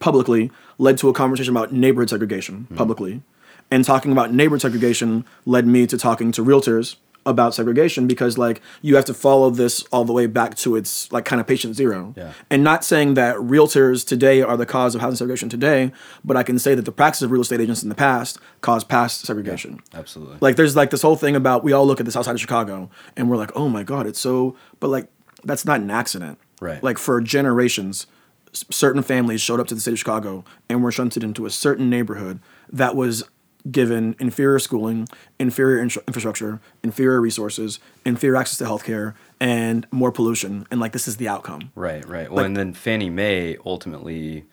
[0.00, 2.76] publicly led to a conversation about neighborhood segregation hmm.
[2.76, 3.22] publicly.
[3.70, 8.60] And talking about neighborhood segregation led me to talking to realtors about segregation because like
[8.80, 11.76] you have to follow this all the way back to its like kind of patient
[11.76, 12.14] zero.
[12.16, 12.32] Yeah.
[12.50, 15.92] And not saying that realtors today are the cause of housing segregation today,
[16.24, 18.88] but I can say that the practice of real estate agents in the past caused
[18.88, 19.80] past segregation.
[19.92, 20.38] Absolutely.
[20.40, 22.40] Like there's like this whole thing about we all look at the south side of
[22.40, 24.56] Chicago and we're like, oh my god, it's so.
[24.80, 25.08] But like
[25.44, 26.38] that's not an accident.
[26.60, 26.82] Right.
[26.82, 28.06] Like for generations,
[28.52, 31.88] certain families showed up to the city of Chicago and were shunted into a certain
[31.90, 33.24] neighborhood that was
[33.70, 35.06] given inferior schooling,
[35.38, 40.66] inferior in- infrastructure, inferior resources, inferior access to healthcare, and more pollution.
[40.70, 41.70] And like this is the outcome.
[41.74, 42.28] Right, right.
[42.30, 44.44] Well, Like- and then Fannie Mae ultimately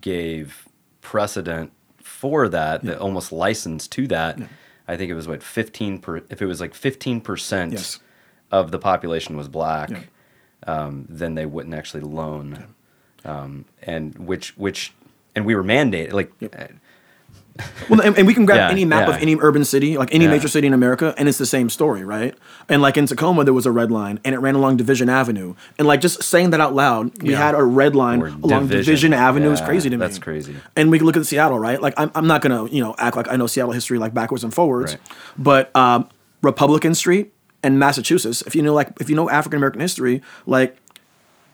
[0.00, 0.68] gave
[1.00, 4.38] precedent for that, that almost licensed to that.
[4.88, 6.18] I think it was what fifteen per.
[6.28, 8.00] If it was like fifteen percent Yes.
[8.50, 9.98] of the population was black, Yeah.
[10.66, 12.64] um, then they wouldn't actually loan,
[13.24, 14.92] um, and which which
[15.34, 16.30] and we were mandated like.
[16.42, 16.66] uh,
[17.90, 19.14] Well, and, and we can grab Yeah, any map yeah.
[19.16, 20.30] of any urban city, like any Yeah.
[20.30, 22.34] major city in America, and it's the same story, right?
[22.66, 25.54] And like in Tacoma, there was a red line, and it ran along Division Avenue.
[25.78, 28.84] And like just saying that out loud, we had a red line Or along Division,
[28.86, 29.12] Division.
[29.12, 30.00] Avenue is crazy to me.
[30.00, 30.56] that's crazy.
[30.76, 31.80] And we can look at Seattle, right?
[31.80, 34.44] Like I'm, I'm not gonna, you know, act like I know Seattle history like backwards
[34.44, 35.00] and forwards, Right.
[35.36, 36.08] but um,
[36.40, 40.76] Republican Street and Massachusetts, if you know like if you know African American history, like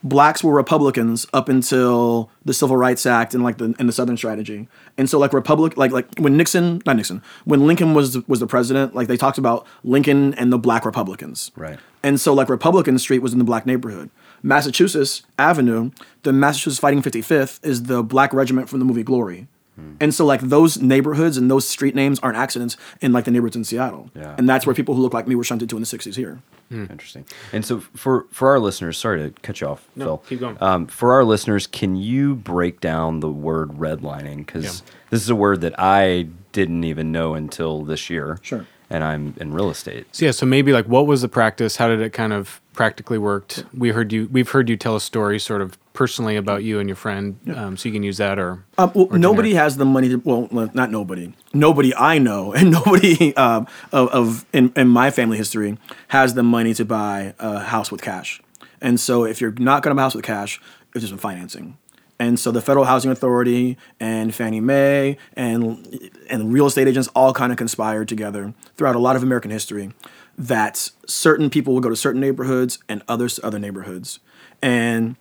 [0.03, 4.17] blacks were Republicans up until the Civil Rights Act and like the and the Southern
[4.17, 4.67] Strategy.
[4.97, 8.47] And so like Republic like like when Nixon not Nixon when Lincoln was was the
[8.47, 11.51] president like they talked about Lincoln and the black Republicans.
[11.55, 11.79] Right.
[12.03, 14.09] And so like Republican Street was in the black neighborhood.
[14.41, 15.91] Massachusetts Avenue,
[16.23, 19.47] the Massachusetts Fighting 55th is the black regiment from the movie Glory.
[19.79, 19.95] Hmm.
[20.01, 23.55] And so like those neighborhoods and those street names aren't accidents in like the neighborhoods
[23.55, 24.09] in Seattle.
[24.15, 24.35] Yeah.
[24.37, 26.41] And that's where people who look like me were shunted to in the 60s here.
[26.71, 27.25] Interesting.
[27.51, 30.17] And so for for our listeners, sorry to cut you off, No, Phil.
[30.29, 30.57] keep going.
[30.61, 34.37] Um, for our listeners, can you break down the word redlining?
[34.45, 34.93] Because Yeah.
[35.09, 38.37] this is a word that I didn't even know until this year.
[38.43, 38.65] Sure.
[38.91, 40.07] And I'm in real estate.
[40.11, 41.75] So yeah, so maybe like what was the practice?
[41.77, 43.63] How did it kind of practically worked?
[43.75, 44.27] We heard you.
[44.31, 47.37] We've heard you tell a story, sort of personally about you and your friend.
[47.53, 48.63] Um, so you can use that or.
[48.77, 49.63] Um, well, or nobody generic.
[49.63, 50.21] has the money to.
[50.23, 51.33] Well, not nobody.
[51.53, 56.43] Nobody I know, and nobody um, of, of in, in my family history has the
[56.43, 58.41] money to buy a house with cash.
[58.79, 60.61] And so, if you're not going to buy a house with cash,
[60.95, 61.77] it's just financing.
[62.17, 67.33] And so, the Federal Housing Authority and Fannie Mae and and real estate agents all
[67.33, 69.91] kind of conspired together throughout a lot of American history
[70.37, 74.21] that certain people would go to certain neighborhoods and others to other neighborhoods.
[74.61, 75.17] And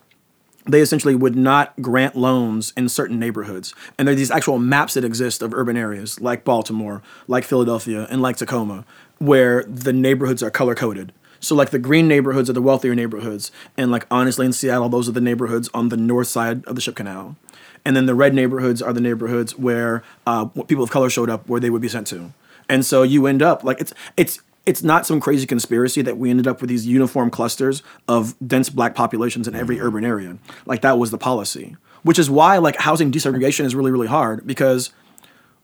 [0.67, 3.75] they essentially would not grant loans in certain neighborhoods.
[3.97, 8.07] And there are these actual maps that exist of urban areas like Baltimore, like Philadelphia,
[8.11, 8.85] and like Tacoma,
[9.19, 11.13] where the neighborhoods are color coded.
[11.41, 15.09] So like the green neighborhoods are the wealthier neighborhoods, and like honestly in Seattle, those
[15.09, 17.37] are the neighborhoods on the north side of the Ship Canal.
[17.85, 21.49] And then the red neighborhoods are the neighborhoods where uh, people of color showed up,
[21.49, 22.33] where they would be sent to.
[22.69, 26.29] And so you end up like it's it's it's not some crazy conspiracy that we
[26.29, 30.37] ended up with these uniform clusters of dense black populations in every urban area.
[30.67, 34.47] Like that was the policy, which is why like housing desegregation is really really hard
[34.47, 34.91] because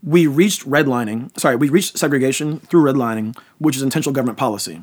[0.03, 1.39] we reached redlining.
[1.39, 4.81] Sorry, we reached segregation through redlining, which is intentional government policy.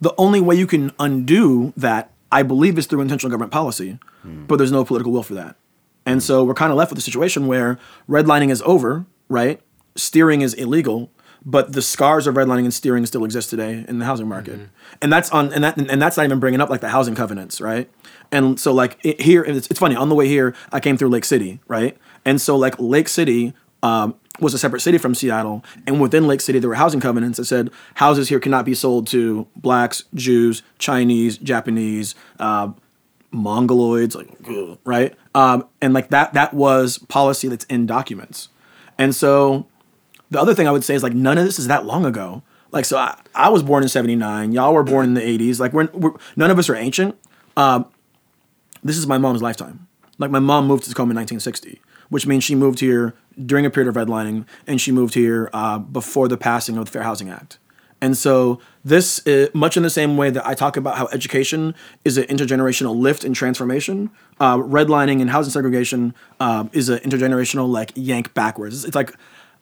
[0.00, 3.98] The only way you can undo that, I believe, is through intentional government policy,
[4.46, 5.56] but there's no political will for that.
[6.06, 7.78] And so we're kind of left with a situation where
[8.08, 9.60] redlining is over, right?
[9.96, 11.10] Steering is illegal,
[11.44, 14.60] but the scars of redlining and steering still exist today in the housing market.
[15.00, 17.60] And that's on and that and that's not even bringing up like the housing covenants,
[17.60, 17.90] right?
[18.30, 21.10] And so like it, here it's, it's funny, on the way here I came through
[21.10, 21.96] Lake City, right?
[22.24, 26.40] And so like Lake City um, was a separate city from Seattle, and within Lake
[26.40, 30.62] City there were housing covenants that said houses here cannot be sold to blacks, Jews,
[30.78, 32.72] Chinese, Japanese, uh,
[33.32, 38.48] mongoloids like ugh, right um, and like that that was policy that's in documents
[38.96, 39.66] and so
[40.30, 42.42] the other thing i would say is like none of this is that long ago.
[42.70, 45.72] Like so i, I was born in 79 y'all were born in the 80s like
[45.72, 47.16] we're, we're none of us are ancient.
[47.56, 47.86] Um,
[48.84, 49.88] this is my mom's lifetime.
[50.18, 53.14] Like my mom moved to tacoma in 1960 which means she moved here
[53.44, 56.90] during a period of redlining and she moved here uh, before the passing of the
[56.90, 57.58] fair housing act.
[58.00, 61.74] And so this is much in the same way that I talk about how education
[62.04, 64.10] is an intergenerational lift and transformation.
[64.38, 68.76] Uh, redlining and housing segregation um, is an intergenerational like yank backwards.
[68.76, 69.14] It's, it's like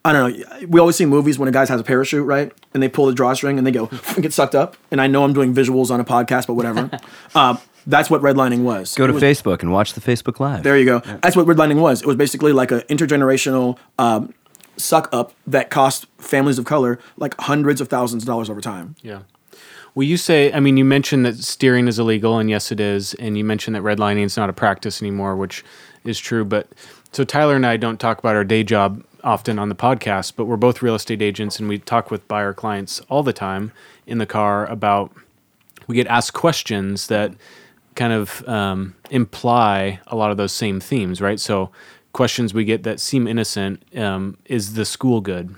[0.06, 0.66] I don't know.
[0.68, 2.52] We always see movies when a guy has a parachute, right?
[2.72, 4.76] And they pull the drawstring and they go and get sucked up.
[4.92, 6.88] And I know I'm doing visuals on a podcast, but whatever.
[7.34, 8.94] um, that's what redlining was.
[8.94, 10.62] Go to was- Facebook and watch the Facebook Live.
[10.62, 11.00] there you go.
[11.22, 12.02] That's what redlining was.
[12.02, 14.32] It was basically like an intergenerational um,
[14.76, 18.94] suck up that cost families of color like hundreds of thousands of dollars over time.
[19.02, 19.22] Yeah.
[19.96, 23.14] Well, you say, I mean, you mentioned that steering is illegal, and yes, it is.
[23.14, 25.64] And you mentioned that redlining is not a practice anymore, which
[26.04, 26.44] is true.
[26.44, 26.68] But
[27.12, 30.44] so Tyler and I don't talk about our day job often on the podcast, but
[30.44, 33.72] we're both real estate agents, and we talk with buyer clients all the time
[34.06, 35.12] in the car about,
[35.86, 37.34] we get asked questions that
[37.96, 41.40] kind of um, imply a lot of those same themes, right?
[41.40, 41.70] So
[42.12, 45.56] questions we get that seem innocent um, is the school good?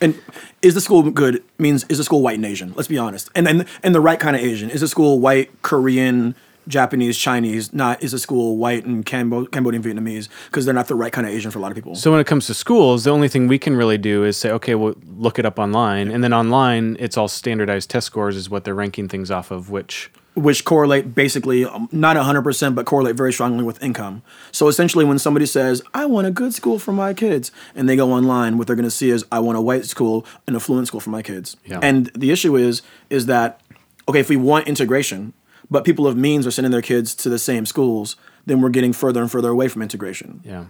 [0.00, 0.20] And
[0.62, 2.72] is the school good means is the school white and Asian?
[2.76, 3.30] Let's be honest.
[3.34, 4.70] And and and the right kind of Asian.
[4.70, 6.36] Is the school white, Korean,
[6.68, 10.94] Japanese, Chinese, not is a school white and Cambo- Cambodian, Vietnamese because they're not the
[10.94, 11.94] right kind of Asian for a lot of people.
[11.94, 14.50] So when it comes to schools, the only thing we can really do is say,
[14.52, 18.48] okay, well, look it up online, and then online, it's all standardized test scores is
[18.50, 19.70] what they're ranking things off of.
[19.70, 25.04] Which which correlate basically um, not 100% but correlate very strongly with income so essentially
[25.04, 28.56] when somebody says i want a good school for my kids and they go online
[28.56, 31.10] what they're going to see is i want a white school an affluent school for
[31.10, 31.80] my kids Yeah.
[31.82, 33.60] and the issue is is that
[34.08, 35.32] okay if we want integration
[35.70, 38.92] but people of means are sending their kids to the same schools then we're getting
[38.92, 40.66] further and further away from integration yeah,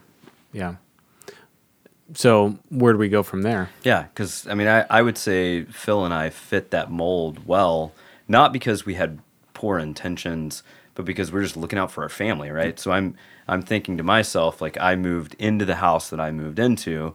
[0.53, 0.77] yeah.
[2.15, 3.69] So where do we go from there?
[3.83, 7.93] Yeah, because I mean, I, I would say Phil and I fit that mold well,
[8.27, 9.19] not because we had
[9.53, 10.63] poor intentions,
[10.95, 12.79] but because we're just looking out for our family, right?
[12.79, 13.15] So I'm
[13.47, 17.15] I'm thinking to myself, like I moved into the house that I moved into,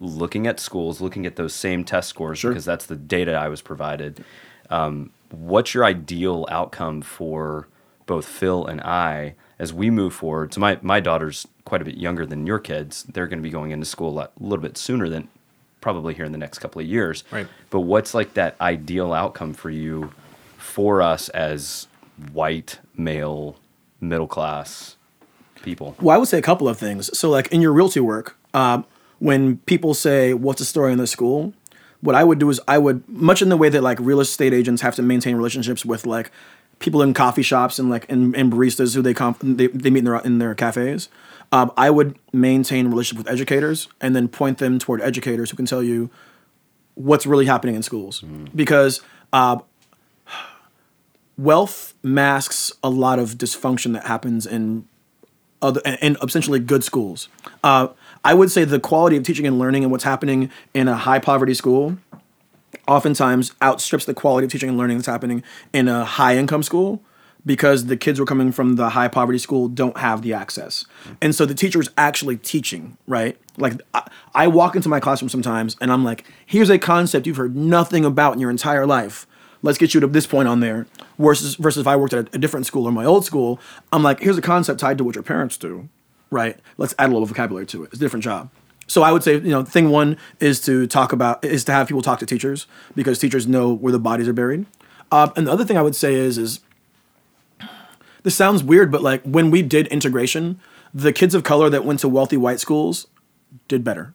[0.00, 3.62] looking at schools, looking at those same test scores because that's the data I was
[3.62, 4.22] provided.
[4.68, 7.68] Um, what's your ideal outcome for
[8.06, 10.54] both Phil and I as we move forward?
[10.54, 13.04] So my my daughter's quite a bit younger than your kids.
[13.04, 15.28] They're going to be going into school a, lot, a little bit sooner than
[15.80, 17.24] probably here in the next couple of years.
[17.30, 17.46] Right.
[17.70, 20.12] But what's like that ideal outcome for you,
[20.56, 21.86] for us as
[22.32, 23.56] white male
[24.00, 24.96] middle class
[25.62, 25.96] people?
[26.00, 27.16] Well, I would say a couple of things.
[27.16, 28.84] So, like in your realty work, um,
[29.18, 31.52] when people say, "What's the story in the school?"
[32.06, 34.52] What I would do is I would, much in the way that like real estate
[34.52, 36.30] agents have to maintain relationships with like
[36.78, 40.00] people in coffee shops and like and, and baristas who they, comp- they they meet
[40.00, 41.08] in their in their cafes.
[41.50, 45.66] Um, I would maintain relationship with educators and then point them toward educators who can
[45.66, 46.08] tell you
[46.94, 48.22] what's really happening in schools
[48.54, 49.00] because
[49.32, 49.58] uh,
[51.36, 54.86] wealth masks a lot of dysfunction that happens in
[55.60, 57.28] other and essentially good schools.
[57.64, 57.88] Uh,
[58.26, 61.20] I would say the quality of teaching and learning and what's happening in a high
[61.20, 61.96] poverty school
[62.88, 67.00] oftentimes outstrips the quality of teaching and learning that's happening in a high income school
[67.44, 70.84] because the kids who are coming from the high poverty school don't have the access.
[71.22, 73.38] And so the teacher is actually teaching, right?
[73.58, 77.36] Like I, I walk into my classroom sometimes and I'm like, here's a concept you've
[77.36, 79.28] heard nothing about in your entire life.
[79.62, 80.88] Let's get you to this point on there.
[81.16, 83.60] Versus versus if I worked at a, a different school or my old school,
[83.92, 85.88] I'm like, here's a concept tied to what your parents do,
[86.30, 86.58] right?
[86.78, 87.86] Let's add a little vocabulary to it.
[87.86, 88.50] It's a different job.
[88.86, 91.88] So I would say, you know, thing one is to talk about is to have
[91.88, 94.66] people talk to teachers because teachers know where the bodies are buried.
[95.10, 96.60] Uh, and the other thing I would say is is
[98.22, 100.60] this sounds weird, but like when we did integration,
[100.92, 103.06] the kids of color that went to wealthy white schools
[103.68, 104.14] did better.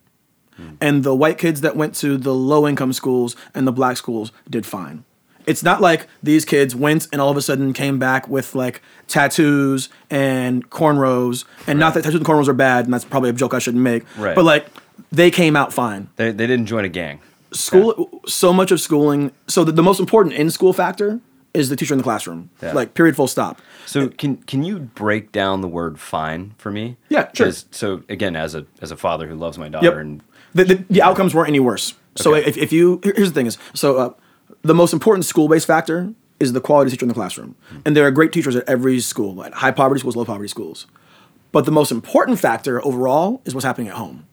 [0.79, 4.31] And the white kids that went to the low income schools and the black schools
[4.47, 5.05] did fine.
[5.45, 8.81] It's not like these kids went and all of a sudden came back with like
[9.07, 11.45] tattoos and cornrows.
[11.67, 13.83] And not that tattoos and cornrows are bad, and that's probably a joke I shouldn't
[13.83, 14.03] make.
[14.17, 14.35] Right.
[14.35, 14.67] But like
[15.11, 17.19] they came out fine They, they didn't join a gang.
[17.51, 21.19] school so much of schooling so the, the most important in school factor
[21.53, 22.71] is the teacher in the classroom Yeah.
[22.73, 26.95] like period full stop So can can you break down the word fine for me?
[27.09, 27.47] Yeah, sure.
[27.47, 30.21] 'Cause- So again, as a as a father who loves my daughter and
[30.53, 32.47] the, the, the outcomes weren't any worse so Okay.
[32.47, 34.13] if, if you here- here's the thing is so uh,
[34.63, 37.79] the most important school-based factor is the quality teacher in the classroom hmm.
[37.85, 40.87] and there are great teachers at every school at high poverty schools low poverty schools
[41.51, 44.25] but the most important factor overall is what's happening at home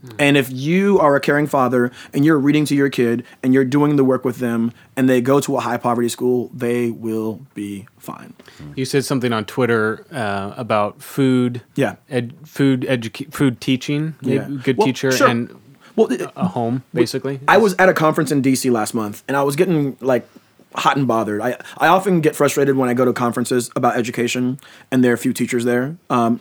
[0.00, 0.10] hmm.
[0.20, 3.64] And if you are a caring father and you're reading to your kid and you're
[3.64, 7.40] doing the work with them and they go to a high poverty school, they will
[7.54, 8.32] be fine.
[8.58, 8.72] Hmm.
[8.76, 11.62] You said something on Twitter uh, about food.
[11.74, 11.96] Yeah.
[12.08, 14.14] Ed, food educa- food teaching.
[14.20, 14.48] Yeah.
[14.62, 15.26] Good Well, teacher sure.
[15.28, 15.50] and
[15.98, 17.40] Well, a home basically.
[17.48, 20.28] I was at a conference in DC last month and I was getting like
[20.74, 21.40] hot and bothered.
[21.40, 25.14] I, I often get frustrated when I go to conferences about education and there are
[25.14, 25.96] a few teachers there.
[26.08, 26.40] Um,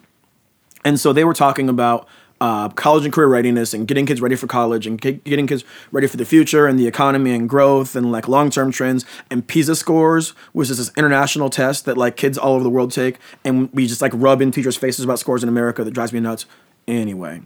[0.85, 2.07] and so they were talking about
[2.39, 5.63] uh, college and career readiness and getting kids ready for college and ki- getting kids
[5.91, 9.47] ready for the future and the economy and growth and like long term trends and
[9.47, 13.17] PISA scores, which is this international test that like kids all over the world take.
[13.43, 16.19] And we just like rub in teachers' faces about scores in America that drives me
[16.19, 16.45] nuts.
[16.87, 17.41] Anyway,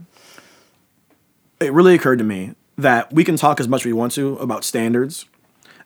[1.62, 4.36] it really occurred to me that we can talk as much as we want to
[4.38, 5.26] about standards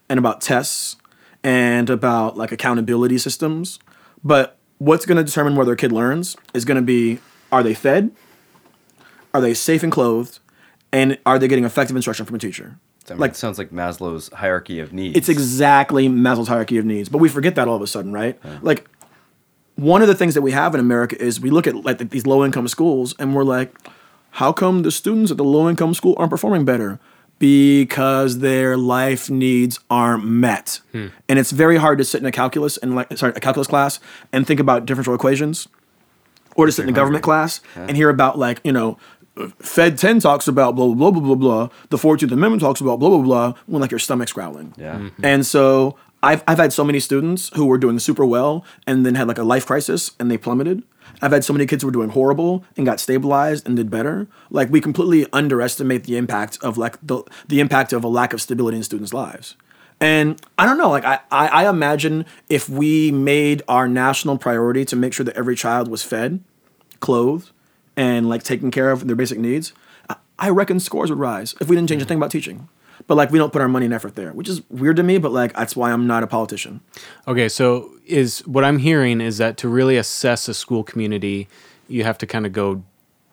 [0.09, 0.95] and about tests
[1.43, 3.79] and about like accountability systems,
[4.23, 7.19] but what's going to determine whether a kid learns is going to be
[7.51, 8.11] are they fed?
[9.33, 10.39] Are they safe and clothed?
[10.91, 12.77] And are they getting effective instruction from a teacher?
[13.07, 15.17] I mean, Like- sounds like Maslow's hierarchy of needs.
[15.17, 18.39] It's exactly Maslow's hierarchy of needs, but we forget that all of a sudden, right?
[18.63, 18.87] Like
[19.75, 22.25] one of the things that we have in America is we look at like these
[22.25, 23.75] low income schools and we're like,
[24.35, 26.99] how come the students at the low income school aren't performing better?
[27.39, 32.77] Because their life needs aren't met, and it's very hard to sit in a calculus
[32.77, 33.99] and like sorry a calculus class
[34.31, 35.67] and think about differential equations,
[36.55, 38.97] or to sit in a government class and hear about like you know
[39.59, 41.69] Fed 10 talks about blah, blah, blah, blah, blah, blah.
[41.89, 44.73] The 14th Amendment talks about blah, blah, blah, when like your stomach's growling.
[44.77, 44.95] Yeah.
[44.95, 45.25] Mm-hmm.
[45.25, 49.15] And so I've, I've had so many students who were doing super well and then
[49.15, 50.83] had like a life crisis and they plummeted.
[51.21, 54.27] I've had so many kids who were doing horrible and got stabilized and did better.
[54.49, 58.41] Like we completely underestimate the impact of like the the impact of a lack of
[58.41, 59.55] stability in students' lives.
[59.99, 64.83] And I don't know, like I, I, I imagine if we made our national priority
[64.85, 66.41] to make sure that every child was fed,
[66.99, 67.51] clothed,
[67.95, 69.71] and like taken care of their basic needs,
[70.09, 72.67] I, I reckon scores would rise if we didn't change a thing about teaching.
[73.07, 75.17] But like we don't put our money and effort there, which is weird to me,
[75.19, 76.81] but like that's why I'm not a politician.
[77.27, 81.47] Okay, so is what I'm hearing is that to really assess a school community,
[81.87, 82.83] you have to kind of go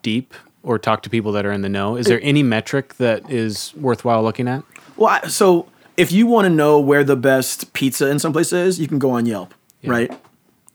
[0.02, 1.96] deep or talk to people that are in the know.
[1.96, 4.62] Is there any metric that is worthwhile looking at?
[4.96, 8.52] Well, I, so if you want to know where the best pizza in some place
[8.52, 9.54] is, you can go on Yelp,
[9.84, 10.12] right?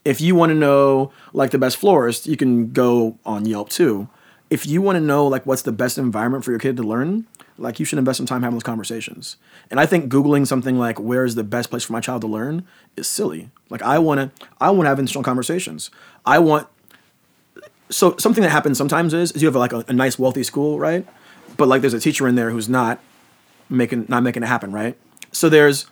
[0.03, 4.09] If you want to know like the best florist, you can go on Yelp too.
[4.49, 7.27] If you want to know like what's the best environment for your kid to learn,
[7.57, 9.37] like you should invest some time having those conversations.
[9.69, 12.27] And I think googling something like where is the best place for my child to
[12.27, 12.65] learn
[12.95, 13.49] is silly.
[13.69, 15.89] Like I want to I want to have intentional conversations.
[16.25, 16.67] I want
[17.89, 20.79] so something that happens sometimes is, is you have like a, a nice wealthy school,
[20.79, 21.05] right?
[21.55, 22.99] But like there's a teacher in there who's not
[23.69, 24.97] making not making it happen, right?
[25.31, 25.87] So there's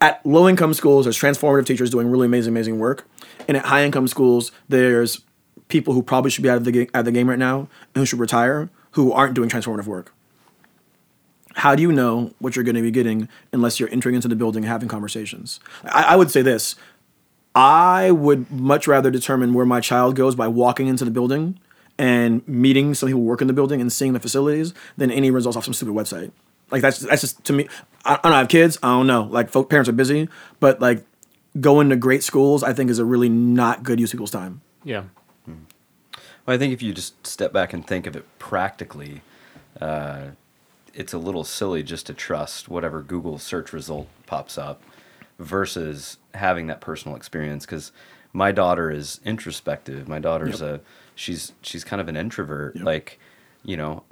[0.00, 3.06] at low income schools there's transformative teachers doing really amazing amazing work,
[3.48, 5.22] and at high income schools there's
[5.68, 7.60] people who probably should be out of the out of the game right now
[7.94, 10.12] and who should retire who aren't doing transformative work.
[11.54, 14.36] How do you know what you're going to be getting unless you're entering into the
[14.36, 15.60] building and having conversations?
[15.84, 16.76] I, I would say this:
[17.54, 21.58] I would much rather determine where my child goes by walking into the building
[21.98, 25.30] and meeting some people who work in the building and seeing the facilities than any
[25.30, 26.32] results off some stupid website.
[26.70, 27.68] Like that's that's just to me.
[28.04, 28.78] I, I don't have kids.
[28.82, 29.24] I don't know.
[29.24, 30.28] Like folk, parents are busy,
[30.60, 31.04] but like
[31.60, 34.60] going to great schools, I think is a really not good use of people's time.
[34.82, 35.04] Yeah.
[36.46, 39.22] Well, I think if you just step back and think of it practically,
[39.80, 40.28] uh,
[40.94, 44.82] it's a little silly just to trust whatever Google search result pops up
[45.38, 47.66] versus having that personal experience.
[47.66, 47.92] Because
[48.32, 50.08] my daughter is introspective.
[50.08, 50.80] My daughter's a
[51.14, 52.76] she's she's kind of an introvert.
[52.80, 53.18] Like,
[53.64, 54.04] you know,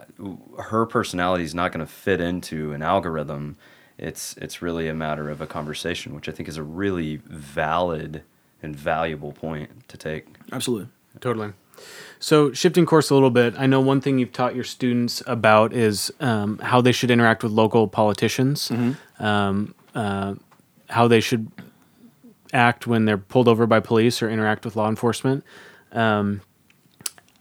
[0.58, 3.56] her personality is not going to fit into an algorithm.
[3.98, 8.22] It's it's really a matter of a conversation, which I think is a really valid
[8.62, 10.26] and valuable point to take.
[10.52, 10.88] Absolutely.
[11.20, 11.52] Totally.
[12.22, 15.72] So, shifting course a little bit, I know one thing you've taught your students about
[15.72, 18.70] is um, how they should interact with local politicians,
[19.18, 20.34] um, uh,
[20.88, 21.50] how they should
[22.52, 25.42] act when they're pulled over by police or interact with law enforcement.
[25.90, 26.42] Um,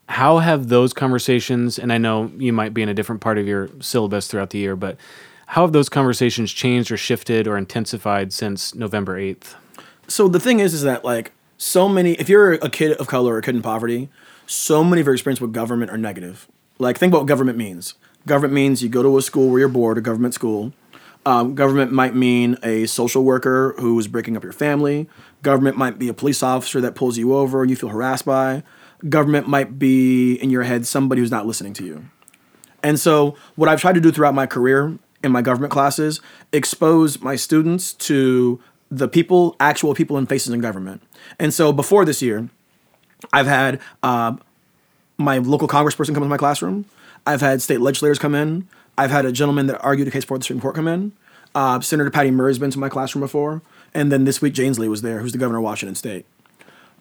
[0.09, 3.45] how have those conversations, and I know you might be in a different part of
[3.45, 4.97] your syllabus throughout the year, but
[5.45, 9.53] how have those conversations changed or shifted or intensified since November 8th?
[10.07, 13.35] so the thing is is that like so many if you're a kid of color
[13.35, 14.09] or a kid in poverty
[14.45, 16.47] so many of your experience with government are negative.
[16.79, 17.95] Like think about what government means.
[18.25, 20.73] Government means you go to a school where you're bored a government school.
[21.25, 25.07] Um, government might mean a social worker who's breaking up your family.
[25.43, 28.63] Government might be a police officer that pulls you over and you feel harassed by.
[29.07, 32.05] Government might be in your head somebody who's not listening to you.
[32.83, 36.19] And so, what I've tried to do throughout my career in my government classes,
[36.51, 41.03] expose my students to the people, actual people and faces in government.
[41.39, 42.49] And so, before this year,
[43.31, 44.35] I've had uh,
[45.17, 46.85] my local congressperson come into my classroom.
[47.25, 48.67] I've had state legislators come in.
[48.97, 51.11] I've had a gentleman that argued a case for the Supreme Court come in.
[51.53, 53.61] Uh, Senator Patty Murray's been to my classroom before.
[53.93, 56.25] And then this week, Jay Inslee was there, who's the governor of Washington State.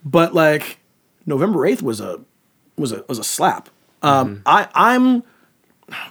[0.04, 0.78] But like,
[1.26, 2.20] November 8th was a
[2.76, 3.68] was a was a slap.
[4.02, 5.22] Um, I I'm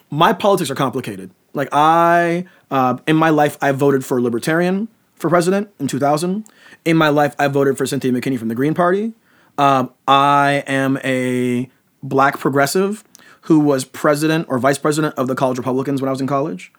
[0.10, 1.32] my politics are complicated.
[1.54, 6.46] Like I, uh, in my life, I voted for a libertarian for president in 2000.
[6.86, 9.14] In my life, I voted for Cynthia McKinney from the Green Party.
[9.60, 11.70] Um, I am a
[12.02, 13.04] black progressive
[13.42, 16.72] who was president or vice president of the College Republicans when I was in college.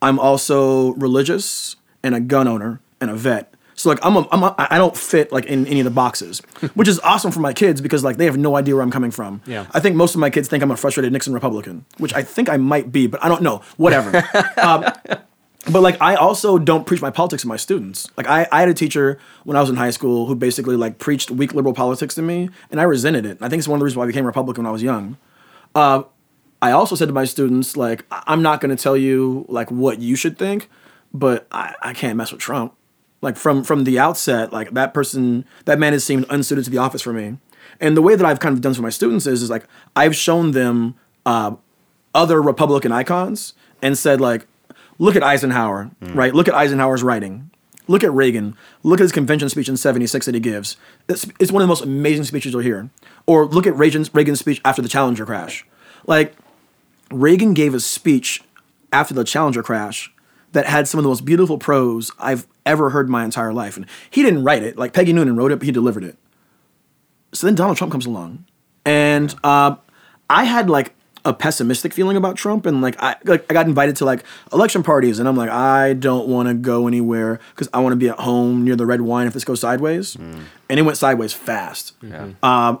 [0.00, 1.74] I'm also religious
[2.04, 3.52] and a gun owner and a vet.
[3.74, 6.38] So like I'm a, I'm a, I don't fit like in any of the boxes,
[6.74, 9.10] which is awesome for my kids because like they have no idea where I'm coming
[9.10, 9.40] from.
[9.44, 9.66] Yeah.
[9.72, 12.48] I think most of my kids think I'm a frustrated Nixon Republican, which I think
[12.48, 13.62] I might be, but I don't know.
[13.78, 14.24] Whatever.
[14.62, 14.84] um,
[15.70, 18.08] but like I also don't preach my politics to my students.
[18.16, 20.98] Like I, I had a teacher when I was in high school who basically like
[20.98, 23.38] preached weak liberal politics to me, and I resented it.
[23.40, 25.16] I think it's one of the reasons why I became Republican when I was young.
[25.74, 26.02] Uh,
[26.60, 30.00] I also said to my students like I'm not going to tell you like what
[30.00, 30.68] you should think,
[31.12, 32.74] but I, I can't mess with Trump.
[33.20, 36.78] Like from from the outset, like that person, that man has seemed unsuited to the
[36.78, 37.38] office for me.
[37.80, 40.16] And the way that I've kind of done for my students is, is like I've
[40.16, 40.94] shown them
[41.26, 41.54] uh,
[42.14, 44.46] other Republican icons and said like,
[44.98, 46.34] look at Eisenhower, right?
[46.34, 47.50] Look at Eisenhower's writing.
[47.86, 48.54] Look at Reagan.
[48.82, 50.76] Look at his convention speech in '76 that he gives.
[51.08, 52.90] It's, it's one of the most amazing speeches you'll hear.
[53.26, 55.66] Or look at Reagan's, Reagan's speech after the Challenger crash.
[56.06, 56.34] Like
[57.10, 58.42] Reagan gave a speech
[58.92, 60.12] after the Challenger crash
[60.52, 63.76] that had some of the most beautiful prose I've ever heard in my entire life.
[63.76, 64.76] And he didn't write it.
[64.76, 66.16] Like Peggy Noonan wrote it, but he delivered it.
[67.32, 68.46] So then Donald Trump comes along,
[68.86, 69.76] and uh,
[70.30, 70.94] I had like
[71.28, 74.82] a pessimistic feeling about Trump, and like I like I got invited to like election
[74.82, 78.08] parties, and I'm like I don't want to go anywhere because I want to be
[78.08, 81.92] at home near the red wine if this goes sideways, and it went sideways fast.
[82.02, 82.30] Yeah.
[82.42, 82.80] Um,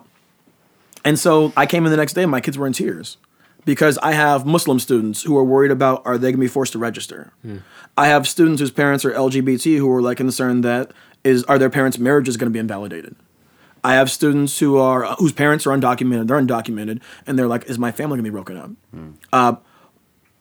[1.04, 3.18] and so I came in the next day and my kids were in tears
[3.64, 6.72] because I have Muslim students who are worried about are they going to be forced
[6.72, 7.32] to register.
[7.96, 10.90] I have students whose parents are LGBT who are like concerned that
[11.22, 13.14] is are their parents' marriages going to be invalidated.
[13.84, 16.28] I have students who are whose parents are undocumented.
[16.28, 18.70] They're undocumented, and they're like, "Is my family gonna be broken up?"
[19.32, 19.56] Uh,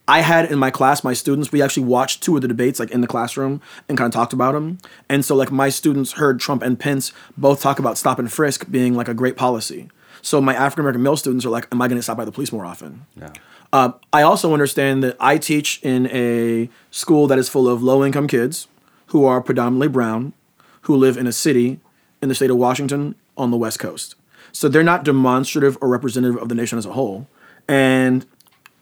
[0.08, 2.92] I had in my class, my students, we actually watched two of the debates like
[2.92, 4.78] in the classroom and kind of talked about them.
[5.10, 8.72] And so like my students heard Trump and Pence both talk about stop and frisk
[8.72, 9.90] being like a great policy.
[10.22, 12.32] So my African American male students are like, "Am I going to stop by the
[12.32, 13.34] police more often?" Yeah.
[13.74, 18.04] Uh, I also understand that I teach in a school that is full of low
[18.04, 18.68] income kids
[19.08, 20.34] who are predominantly brown,
[20.82, 21.80] who live in a city
[22.22, 24.16] in the state of Washington on the West Coast.
[24.52, 27.28] So they're not demonstrative or representative of the nation as a whole.
[27.68, 28.26] And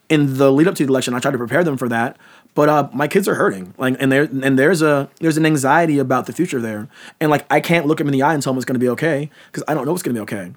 [0.09, 2.17] in the lead up to the election, I tried to prepare them for that.
[2.53, 5.99] But uh, my kids are hurting, like, and there and there's a there's an anxiety
[5.99, 6.87] about the future there,
[7.19, 8.79] and like I can't look them in the eye and tell them it's going to
[8.79, 10.53] be okay because I don't know what's going to be okay.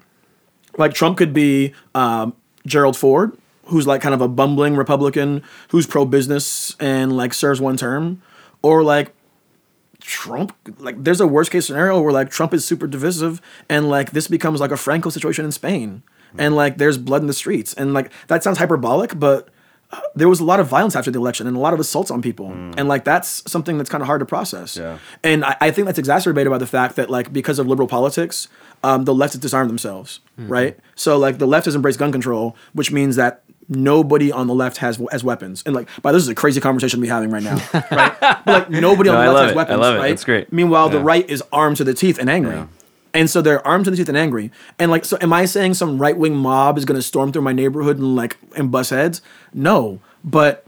[0.77, 2.35] Like Trump could be um,
[2.65, 7.59] Gerald Ford, who's like kind of a bumbling Republican who's pro business and like serves
[7.59, 8.21] one term,
[8.61, 9.13] or like
[10.09, 10.55] Trump.
[10.79, 13.39] Like there's a worst case scenario where like Trump is super divisive
[13.69, 16.01] and like this becomes like a Franco situation in Spain,
[16.37, 19.49] and like there's blood in the streets, and like that sounds hyperbolic, but
[19.91, 22.09] uh, there was a lot of violence after the election and a lot of assaults
[22.09, 24.75] on people, and like that's something that's kind of hard to process.
[24.75, 24.97] Yeah.
[25.23, 28.47] And I, I think that's exacerbated by the fact that like because of liberal politics,
[28.83, 30.77] um, the left has disarmed themselves, right?
[30.95, 34.77] So like the left has embraced gun control, which means that nobody on the left
[34.77, 35.63] has has weapons.
[35.65, 37.55] And like, by this is a crazy conversation we're having right now,
[37.91, 38.19] right?
[38.19, 39.53] But like nobody on the I left has it.
[39.53, 39.99] I weapons, love it.
[39.99, 40.09] right?
[40.09, 40.51] That's great.
[40.51, 42.55] Meanwhile, the right is armed to the teeth and angry.
[42.55, 42.67] Yeah.
[43.13, 44.51] And so they're armed to the teeth and angry.
[44.77, 47.41] And like, so am I saying some right wing mob is going to storm through
[47.41, 49.21] my neighborhood and like and bust heads?
[49.53, 50.65] No, but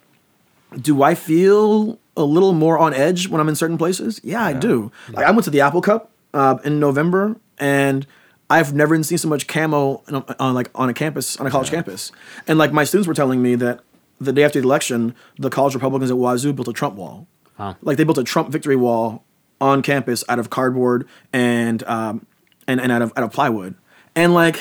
[0.80, 4.20] do I feel a little more on edge when I'm in certain places?
[4.24, 4.92] Yeah, I do.
[5.12, 8.06] Like I went to the Apple Cup uh, in November, and
[8.52, 11.72] I've never seen so much camo on, on like on a campus on a college
[11.72, 12.12] campus.
[12.48, 13.80] And like my students were telling me that
[14.20, 17.28] the day after the election, the college Republicans at Wazzu built a Trump wall.
[17.58, 17.78] Wow.
[17.82, 19.24] Like they built a Trump victory wall
[19.62, 22.26] on campus out of cardboard and um,
[22.68, 23.76] and and out of out of plywood.
[24.16, 24.60] And like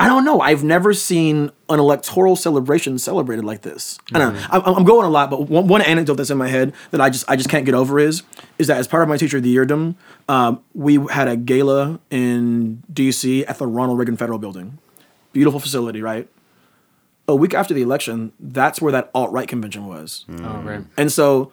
[0.00, 0.40] I don't know.
[0.40, 3.98] I've never seen an electoral celebration celebrated like this.
[4.14, 4.46] I don't know.
[4.50, 7.10] I'm, I'm going a lot, but one, one anecdote that's in my head that I
[7.10, 8.22] just I just can't get over is
[8.58, 9.96] is that as part of my teacher of the yeardom,
[10.28, 13.44] um, we had a gala in D.C.
[13.46, 14.78] at the Ronald Reagan Federal Building,
[15.32, 16.28] beautiful facility, right?
[17.26, 20.24] A week after the election, that's where that alt right convention was.
[20.30, 20.84] Oh, right.
[20.96, 21.52] And so,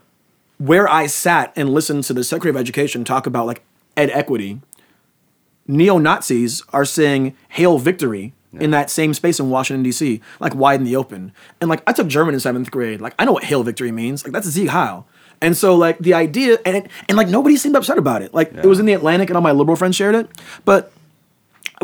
[0.59, 3.63] where I sat and listened to the Secretary of Education talk about like
[3.97, 4.61] ed equity,
[5.67, 10.79] neo Nazis are saying "Hail Victory" in that same space in Washington D.C., like wide
[10.79, 11.33] in the open.
[11.59, 14.23] And like I took German in seventh grade, like I know what "Hail Victory" means.
[14.23, 15.07] Like that's Sieg Heil.
[15.41, 18.33] And so like the idea, and it, and like nobody seemed upset about it.
[18.33, 20.29] Like it was in the Atlantic, and all my liberal friends shared it,
[20.63, 20.91] but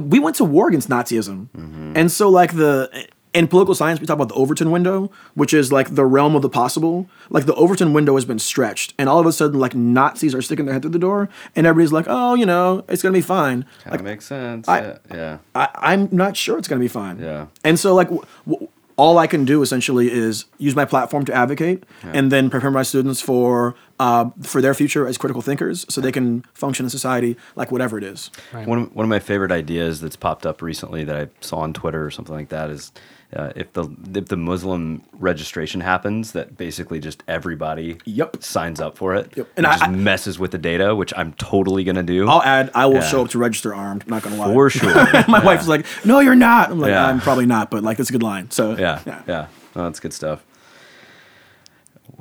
[0.02, 1.50] we went to war against Nazism.
[1.50, 1.94] Mm-hmm.
[1.96, 5.72] And so like the in political science we talk about the Overton window, which is
[5.72, 7.10] like the realm of the possible.
[7.30, 10.42] Like the Overton window has been stretched and all of a sudden like Nazis are
[10.42, 13.18] sticking their head through the door and everybody's like, "Oh, you know, it's going to
[13.18, 14.68] be fine." Kind Like makes sense.
[14.68, 14.98] I- yeah.
[15.14, 15.38] yeah.
[15.56, 17.20] I, I'm not sure it's going to be fine.
[17.20, 17.48] Yeah.
[17.64, 18.68] And so, like, w- w-
[18.98, 22.84] all I can do essentially is use my platform to advocate, and then prepare my
[22.84, 27.36] students for uh, for their future as critical thinkers, so they can function in society
[27.56, 28.30] like whatever it is.
[28.52, 31.74] One of, one of my favorite ideas that's popped up recently that I saw on
[31.74, 32.92] Twitter or something like that is
[33.36, 38.44] uh, if the if the Muslim registration happens, that basically just everybody Yep.
[38.44, 39.48] signs up for it Yep.
[39.58, 42.44] and And just I- I- messes with the data, which I'm totally gonna do I'll
[42.44, 42.72] add.
[42.76, 43.02] I will Yeah.
[43.08, 44.04] show up to register armed.
[44.04, 44.54] I'm not gonna lie.
[44.54, 44.94] for sure.
[45.28, 45.44] my Yeah.
[45.46, 47.06] wife's like, "No, you're not." I'm like, Yeah.
[47.08, 48.52] "I'm probably not," but like, it's a good line.
[48.52, 50.44] So yeah, yeah, Oh, that's good stuff.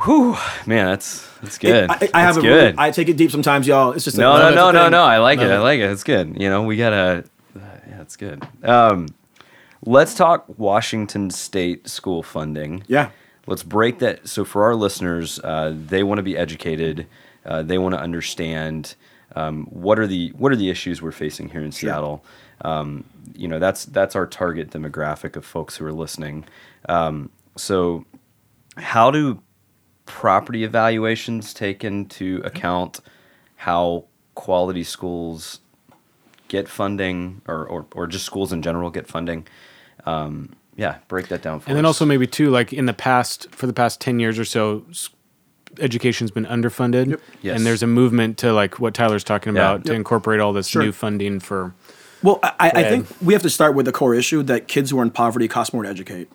[0.04, 0.36] Whew,
[0.66, 1.90] man, that's that's good.
[1.90, 2.74] I, I that's have a good.
[2.78, 3.92] I take it deep sometimes, y'all.
[3.92, 5.02] It's just no, like, no, it's no, no, no.
[5.02, 5.50] I like it.
[5.50, 5.90] I like it.
[5.90, 6.40] It's good.
[6.40, 7.24] You know, we gotta.
[7.54, 8.42] Uh, yeah, it's good.
[8.62, 9.08] Um,
[9.84, 12.84] let's talk Washington State school funding.
[12.86, 13.10] Yeah.
[13.46, 14.28] Let's break that.
[14.28, 17.06] So for our listeners, uh, they want to be educated.
[17.44, 18.94] Uh, they want to understand
[19.34, 22.24] um, what are the what are the issues we're facing here in Seattle.
[22.62, 23.04] Um,
[23.34, 26.44] you know, that's that's our target demographic of folks who are listening.
[26.88, 28.04] Um, so,
[28.76, 29.42] how do
[30.04, 33.00] property evaluations take into account
[33.56, 34.04] how
[34.34, 35.60] quality schools
[36.48, 39.46] get funding, or or, or just schools in general get funding?
[40.06, 41.88] Um, yeah, break that down for And then us.
[41.90, 44.84] also maybe too, like in the past, for the past ten years or so,
[45.78, 47.56] education's been underfunded, Yes.
[47.56, 49.60] and there's a movement to like what Tyler's talking Yeah.
[49.72, 50.82] about to incorporate all this Sure.
[50.82, 51.74] new funding for.
[52.22, 54.98] Well, I, I think we have to start with the core issue that kids who
[54.98, 56.28] are in poverty cost more to educate.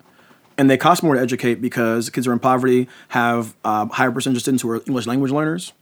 [0.57, 4.09] And they cost more to educate because kids who are in poverty have um, higher
[4.11, 5.73] percentage of students who are English language learners,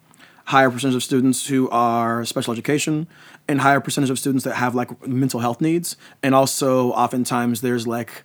[0.46, 3.08] higher percentage of students who are special education,
[3.48, 5.98] and higher percentage of students that have like mental health needs.
[6.22, 8.24] And also, oftentimes, there's like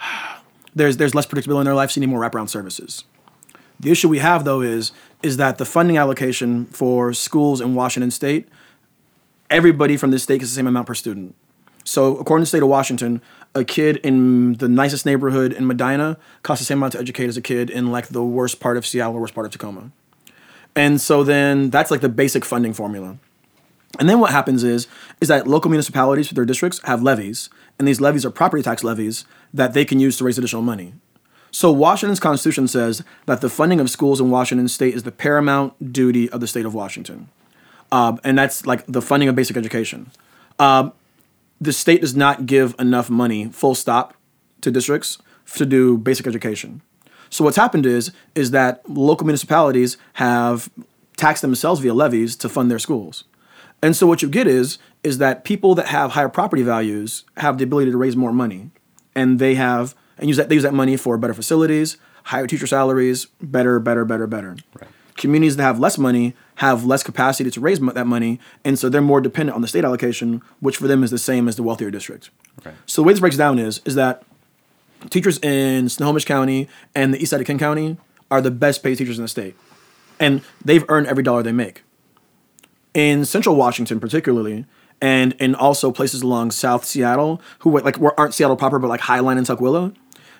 [0.74, 3.04] there's there's less predictability in their life, so you need more wraparound services.
[3.78, 4.92] The issue we have though is
[5.22, 8.48] is that the funding allocation for schools in Washington State
[9.50, 11.34] everybody from this state gets the same amount per student.
[11.84, 13.20] So, according to the state of Washington,
[13.54, 17.36] a kid in the nicest neighborhood in Medina costs the same amount to educate as
[17.36, 19.90] a kid in like the worst part of Seattle or worst part of Tacoma.
[20.76, 23.18] And so then that's like the basic funding formula.
[23.98, 24.86] And then what happens is
[25.20, 28.84] is that local municipalities for their districts have levies, and these levies are property tax
[28.84, 30.94] levies that they can use to raise additional money.
[31.50, 35.92] So Washington's constitution says that the funding of schools in Washington state is the paramount
[35.92, 37.28] duty of the state of Washington
[37.92, 40.10] um, and that's like the funding of basic education.
[40.58, 40.92] Um,
[41.60, 44.14] the state does not give enough money, full stop,
[44.60, 45.18] to districts
[45.54, 46.82] to do basic education.
[47.28, 50.70] So what's happened is is that local municipalities have
[51.16, 53.24] taxed themselves via levies to fund their schools,
[53.82, 57.58] and so what you get is is that people that have higher property values have
[57.58, 58.70] the ability to raise more money,
[59.14, 62.66] and they have and use that they use that money for better facilities, higher teacher
[62.66, 64.56] salaries, better, better, better, better.
[65.16, 68.88] Communities that have less money have less capacity to raise mo- that money, and so
[68.88, 71.62] they're more dependent on the state allocation, which for them is the same as the
[71.62, 72.30] wealthier district.
[72.64, 72.74] Right.
[72.86, 74.22] So the way this breaks down is is that
[75.08, 77.96] teachers in Snohomish County and the east side of King County
[78.30, 79.56] are the best paid teachers in the state,
[80.18, 81.82] and they've earned every dollar they make.
[82.92, 84.66] In Central Washington, particularly,
[85.00, 89.38] and in also places along South Seattle, who like aren't Seattle proper, but like Highline
[89.38, 89.94] and Tukwila,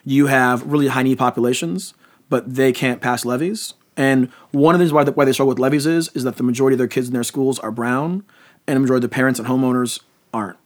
[0.05, 1.95] you have really high need populations,
[2.29, 3.75] but they can't pass levies.
[3.97, 6.43] And one of the reasons why, why they struggle with levies is is that the
[6.43, 8.25] majority of their kids in their schools are brown,
[8.67, 10.01] and the majority of the parents and homeowners
[10.33, 10.59] aren't.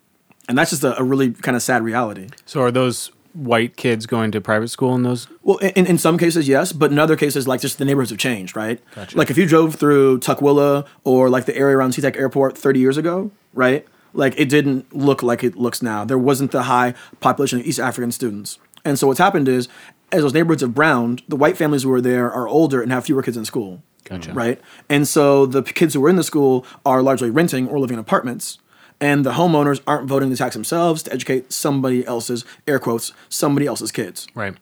[0.49, 2.29] And that's just a, a really kind of sad reality.
[2.47, 5.29] So are those white kids going to private school in those?
[5.43, 8.19] Well, in, in some cases, yes, but in other cases, like just the neighborhoods have
[8.19, 8.81] changed, right?
[8.95, 9.17] Gotcha.
[9.19, 12.97] Like if you drove through Tukwila or like the area around SeaTac Airport 30 years
[12.97, 13.87] ago, right?
[14.13, 16.05] Like it didn't look like it looks now.
[16.05, 18.59] There wasn't the high population of East African students.
[18.85, 19.69] And so what's happened is,
[20.13, 23.07] as those neighborhoods have browned, the white families who are there are older and have
[23.07, 23.83] fewer kids in school.
[24.05, 24.33] Gotcha.
[24.33, 24.61] Right?
[24.89, 28.01] And so the kids who are in the school are largely renting or living in
[28.01, 28.59] apartments.
[29.05, 33.67] And the homeowners aren't voting the tax themselves to educate somebody else's, air quotes, somebody
[33.67, 34.55] else's kids Right.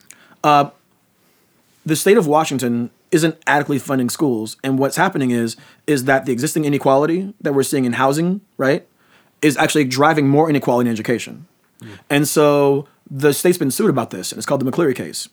[1.86, 6.32] the state of Washington isn't adequately funding schools, and what's happening is is that the
[6.32, 8.86] existing inequality that we're seeing in housing, right,
[9.42, 11.46] is actually driving more inequality in education.
[12.08, 15.28] And so the state's been sued about this, and it's called the McCleary case.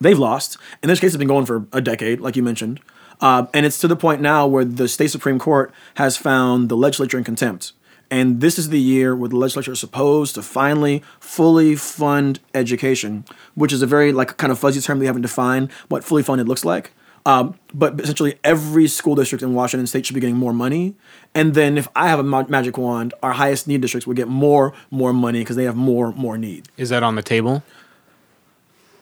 [0.00, 2.80] They've lost, and this case has been going for a decade, like you mentioned,
[3.20, 6.76] uh, and it's to the point now where the state supreme court has found the
[6.76, 7.72] legislature in contempt.
[8.12, 13.24] And this is the year where the legislature is supposed to finally fully fund education,
[13.54, 16.46] which is a very like kind of fuzzy term they haven't defined what fully funded
[16.46, 16.90] looks like.
[17.24, 20.94] Um, but essentially, every school district in Washington State should be getting more money.
[21.34, 24.28] And then, if I have a ma- magic wand, our highest need districts would get
[24.28, 26.68] more, more money because they have more, more need.
[26.76, 27.62] Is that on the table?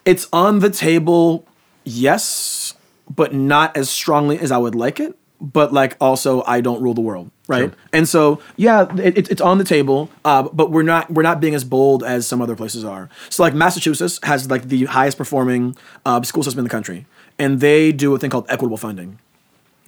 [0.04, 1.48] It's on the table,
[1.82, 2.74] yes,
[3.12, 5.18] but not as strongly as I would like it.
[5.40, 7.70] But like, also, I don't rule the world, right?
[7.70, 7.72] Sure.
[7.94, 11.40] And so, yeah, it, it- it's on the table, uh, but we're not we're not
[11.40, 13.08] being as bold as some other places are.
[13.30, 17.06] So, like, Massachusetts has like the highest performing uh, school system in the country,
[17.38, 19.18] and they do a thing called equitable funding.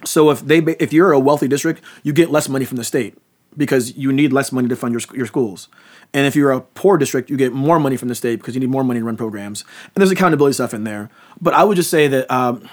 [0.05, 3.15] So if they if you're a wealthy district, you get less money from the state
[3.55, 5.69] because you need less money to fund your your schools.
[6.15, 8.59] And if you're a poor district, you get more money from the state because you
[8.59, 9.63] need more money to run programs.
[9.95, 11.09] And there's accountability stuff in there.
[11.41, 12.67] But I would just say that um,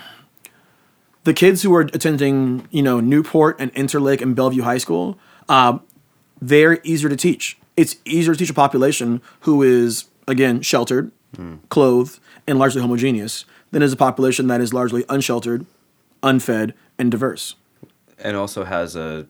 [1.24, 5.18] the kids who are attending, you know, Newport and Interlake and Bellevue High School,
[5.48, 5.82] um,
[6.40, 7.58] they're easier to teach.
[7.76, 11.12] It's easier to teach a population who is again sheltered,
[11.68, 15.64] clothed, and largely homogeneous than is a population that is largely unsheltered,
[16.22, 17.54] unfed, and diverse.
[18.18, 19.26] and also has a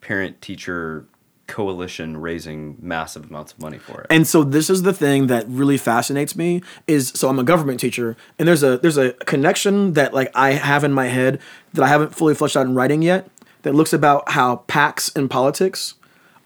[0.00, 1.06] parent teacher
[1.52, 4.06] coalition raising massive amounts of money for it.
[4.08, 7.78] And so this is the thing that really fascinates me is so I'm a government
[7.78, 11.38] teacher and there's a there's a connection that like I have in my head
[11.74, 13.28] that I haven't fully fleshed out in writing yet
[13.62, 15.94] that looks about how PACs in politics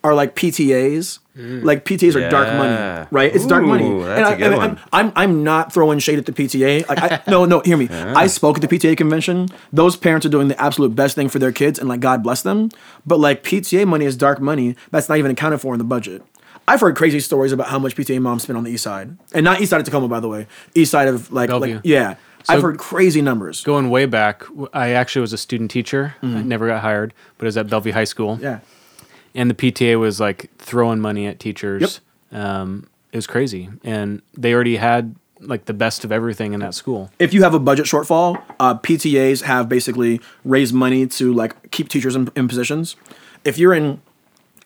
[0.07, 1.18] are like PTAs.
[1.38, 3.34] Like PTAs are dark money, right?
[3.34, 3.86] It's dark money.
[4.02, 4.80] That's and a I, good and one.
[4.90, 6.88] I'm, I'm I'm not throwing shade at the PTA.
[6.88, 7.88] Like I, no no hear me.
[7.90, 9.50] I spoke at the PTA convention.
[9.70, 12.40] Those parents are doing the absolute best thing for their kids, and like God bless
[12.40, 12.70] them.
[13.04, 16.22] But like PTA money is dark money that's not even accounted for in the budget.
[16.66, 19.44] I've heard crazy stories about how much PTA moms spend on the east side, and
[19.44, 20.46] not east side of Tacoma, by the way.
[20.74, 21.74] East side of like, Bellevue.
[21.76, 22.14] like yeah.
[22.48, 23.62] I've heard crazy numbers.
[23.64, 26.14] Going way back, I actually was a student teacher.
[26.22, 28.36] I never got hired, but it was at Bellevue High School.
[28.36, 28.44] Mm-hmm.
[28.44, 28.61] Yeah.
[29.37, 32.01] And the PTA was like throwing money at teachers.
[32.32, 36.74] Um, it was crazy, and they already had like the best of everything in that
[36.74, 37.11] school.
[37.18, 41.89] if you have a budget shortfall, uh, PTAs have basically raised money to like keep
[41.89, 42.97] teachers in, in positions.
[43.45, 44.01] If you're in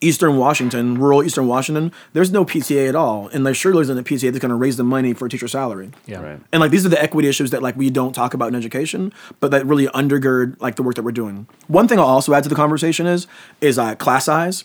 [0.01, 4.03] Eastern Washington, rural Eastern Washington, there's no PTA at all, and there surely isn't a
[4.03, 5.91] PTA that's going to raise the money for a teacher salary.
[6.07, 6.41] Yeah, Right.
[6.53, 9.13] And like these are the equity issues that like we don't talk about in education,
[9.41, 11.47] but that really undergird like the work that we're doing.
[11.69, 13.27] One thing I'll also add to the conversation is
[13.61, 14.65] is uh, class size.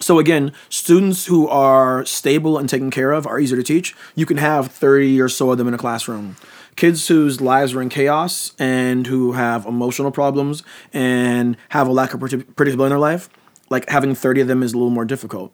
[0.00, 3.96] So again, students who are stable and taken care of are easier to teach.
[4.14, 6.36] You can have 30 or so of them in a classroom.
[6.76, 12.12] Kids whose lives are in chaos and who have emotional problems and have a lack
[12.12, 13.30] of predictability in their life,
[13.70, 15.52] like having 30 of them is a little more difficult.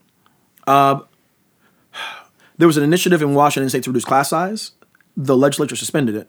[0.66, 1.00] Uh,
[2.58, 4.72] there was an initiative in Washington State to reduce class size.
[5.16, 6.28] The legislature suspended it.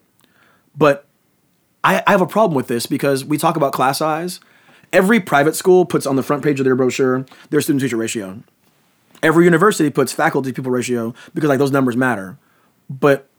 [0.76, 1.06] But
[1.84, 4.40] I, I have a problem with this because we talk about class size.
[4.92, 8.44] Every private school puts on the front page of their brochure their student teacher ratio.
[9.22, 12.38] Every university puts faculty people ratio because like those numbers matter.
[12.90, 13.30] But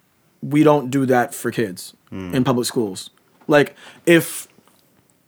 [0.43, 1.95] we don't do that for kids
[2.35, 3.11] in public schools.
[3.47, 3.75] Like
[4.07, 4.49] if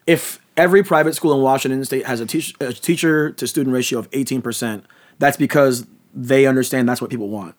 [0.06, 3.98] if every private school in Washington State has a, teach, a teacher to student ratio
[3.98, 4.82] of 18%,
[5.18, 7.54] that's because they understand that's what people want.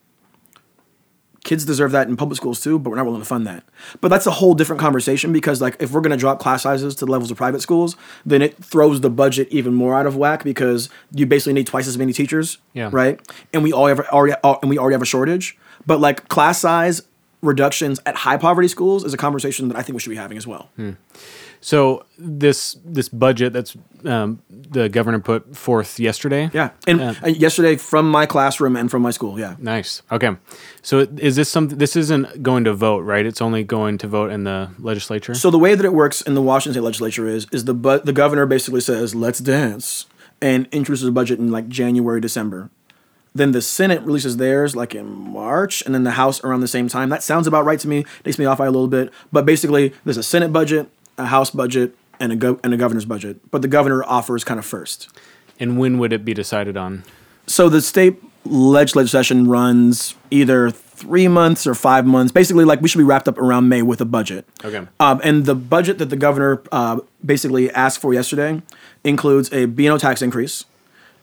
[1.43, 3.63] Kids deserve that in public schools too, but we're not willing to fund that.
[4.01, 6.93] But that's a whole different conversation because like if we're going to drop class sizes
[6.95, 7.95] to the levels of private schools,
[8.25, 11.87] then it throws the budget even more out of whack because you basically need twice
[11.87, 12.89] as many teachers, Yeah.
[12.91, 13.21] right?
[13.53, 15.57] And we all have already uh, and we already have a shortage.
[15.85, 17.01] But like class size
[17.41, 20.37] reductions at high poverty schools is a conversation that I think we should be having
[20.37, 20.69] as well.
[20.75, 20.91] Hmm.
[21.61, 26.49] So this this budget that's um, the governor put forth yesterday.
[26.53, 29.39] Yeah, and uh, yesterday from my classroom and from my school.
[29.39, 30.01] Yeah, Nice.
[30.11, 30.35] Okay.
[30.81, 31.77] So is this something?
[31.77, 33.25] This isn't going to vote, right?
[33.25, 35.33] It's only going to vote in the legislature.
[35.33, 37.99] So the way that it works in the Washington State Legislature is is the bu-
[37.99, 40.05] the governor basically says let's dance
[40.41, 42.69] and introduces a budget in like January December.
[43.33, 46.87] Then the Senate releases theirs like in March, and then the House around the same
[46.87, 47.09] time.
[47.09, 48.03] That sounds about right to me.
[48.23, 51.49] Takes me off by a little bit, but basically there's a Senate budget, a House
[51.49, 53.39] budget, and a go- and a governor's budget.
[53.51, 55.09] But the governor offers kind of first.
[55.59, 57.03] and when would it be decided on?
[57.47, 62.31] So the state legislative session runs either three months or five months.
[62.31, 64.45] Basically, like we should be wrapped up around May with a budget.
[64.63, 64.85] Okay.
[64.99, 68.61] Um, and the budget that the governor uh, basically asked for yesterday
[69.03, 70.65] includes a B&O tax increase.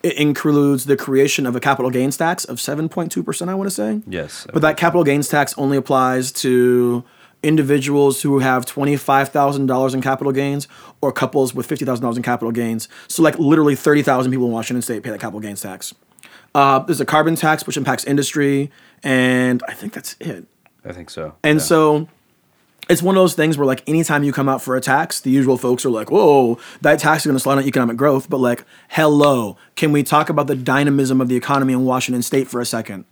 [0.02, 4.02] It includes the creation of a capital gains tax of 7.2%, I want to say.
[4.06, 4.46] Yes.
[4.52, 7.04] But that capital gains tax only applies to
[7.44, 10.66] individuals who have $25,000 in capital gains
[11.00, 12.88] or couples with $50,000 in capital gains.
[13.08, 15.94] So, like, literally 30,000 people in Washington state pay that capital gains tax.
[16.54, 18.70] Uh, there's a carbon tax, which impacts industry.
[19.02, 20.46] And I think that's it.
[20.84, 21.34] I think so.
[21.42, 21.64] And Yeah.
[21.64, 22.08] so
[22.88, 25.30] it's one of those things where like anytime you come out for a tax, the
[25.30, 28.38] usual folks are like, "Whoa, that tax is going to slow down economic growth." But
[28.40, 32.60] like, hello, can we talk about the dynamism of the economy in Washington State for
[32.60, 33.04] a second?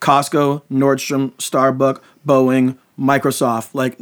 [0.00, 3.70] Costco, Nordstrom, Starbucks, Boeing, Microsoft.
[3.74, 3.98] Like,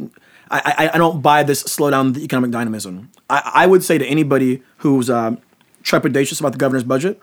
[0.49, 3.11] I, I, I don't buy this slow down the economic dynamism.
[3.29, 5.39] I, I would say to anybody who's um,
[5.83, 7.21] trepidatious about the governor's budget,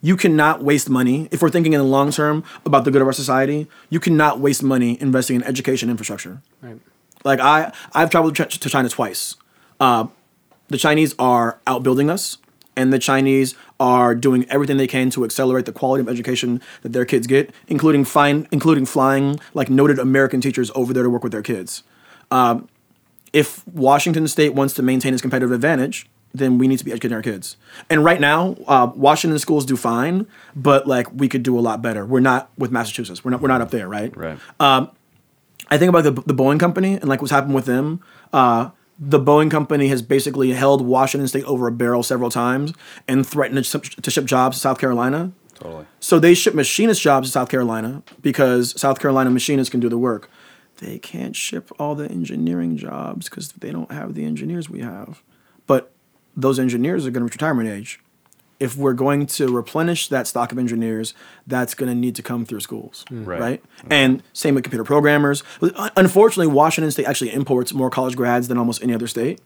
[0.00, 3.06] you cannot waste money if we're thinking in the long term about the good of
[3.06, 3.68] our society.
[3.90, 6.40] You cannot waste money investing in education infrastructure.
[6.62, 6.80] Right.
[7.22, 9.36] Like I, I've traveled to to China twice.
[9.78, 10.06] Uh,
[10.68, 12.38] the Chinese are outbuilding us,
[12.76, 16.92] and the Chinese are doing everything they can to accelerate the quality of education that
[16.92, 21.24] their kids get, including fine, including flying like noted American teachers over there to work
[21.24, 21.82] with their kids.
[22.30, 22.68] Um,
[23.32, 27.16] if Washington State wants to maintain its competitive advantage, then we need to be educating
[27.16, 27.56] our kids.
[27.88, 31.82] And right now, uh, Washington schools do fine, but like we could do a lot
[31.82, 32.06] better.
[32.06, 33.24] We're not with Massachusetts.
[33.24, 33.40] We're not.
[33.40, 34.16] We're not up there, right?
[34.16, 34.38] Right.
[35.70, 38.02] I think about the, the Boeing company and like what's happened with them.
[38.32, 38.70] Uh,
[39.02, 42.74] the Boeing company has basically held Washington State over a barrel several times
[43.08, 45.32] and threatened to ship, jobs to South Carolina.
[45.54, 45.86] totally.
[46.00, 49.96] So they ship machinist jobs to South Carolina because South Carolina machinists can do the
[49.96, 50.30] work.
[50.76, 55.22] They can't ship all the engineering jobs because they don't have the engineers we have.
[55.66, 55.92] But
[56.36, 58.00] those engineers are going to reach retirement age.
[58.60, 61.14] If we're going to replenish that stock of engineers,
[61.46, 63.26] that's going to need to come through schools, mm.
[63.26, 63.40] Right.
[63.40, 63.64] right?
[63.90, 65.42] And same with computer programmers.
[65.96, 69.40] Unfortunately, Washington State actually imports more college grads than almost any other state.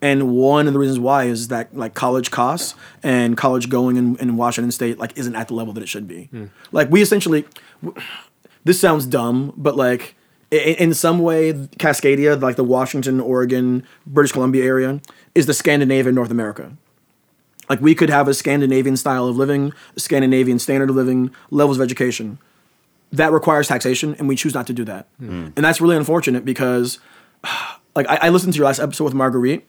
[0.00, 4.16] And one of the reasons why is that like college costs and college going in,
[4.16, 6.24] in Washington State like isn't at the level that it should be.
[6.24, 6.46] Hmm.
[6.72, 7.44] Like we essentially,
[7.84, 8.00] w-
[8.64, 10.16] this sounds dumb, but like
[10.52, 15.00] i- i- in some way, Cascadia, like the Washington, Oregon, British Columbia area,
[15.36, 16.72] is the Scandinavian North America.
[17.72, 21.78] Like we could have a Scandinavian style of living, a Scandinavian standard of living, levels
[21.78, 22.36] of education.
[23.12, 25.06] That requires taxation, and we choose not to do that.
[25.18, 25.48] Hmm.
[25.56, 26.98] And that's really unfortunate because,
[27.96, 29.66] like, I, I listened to your last episode with Marguerite.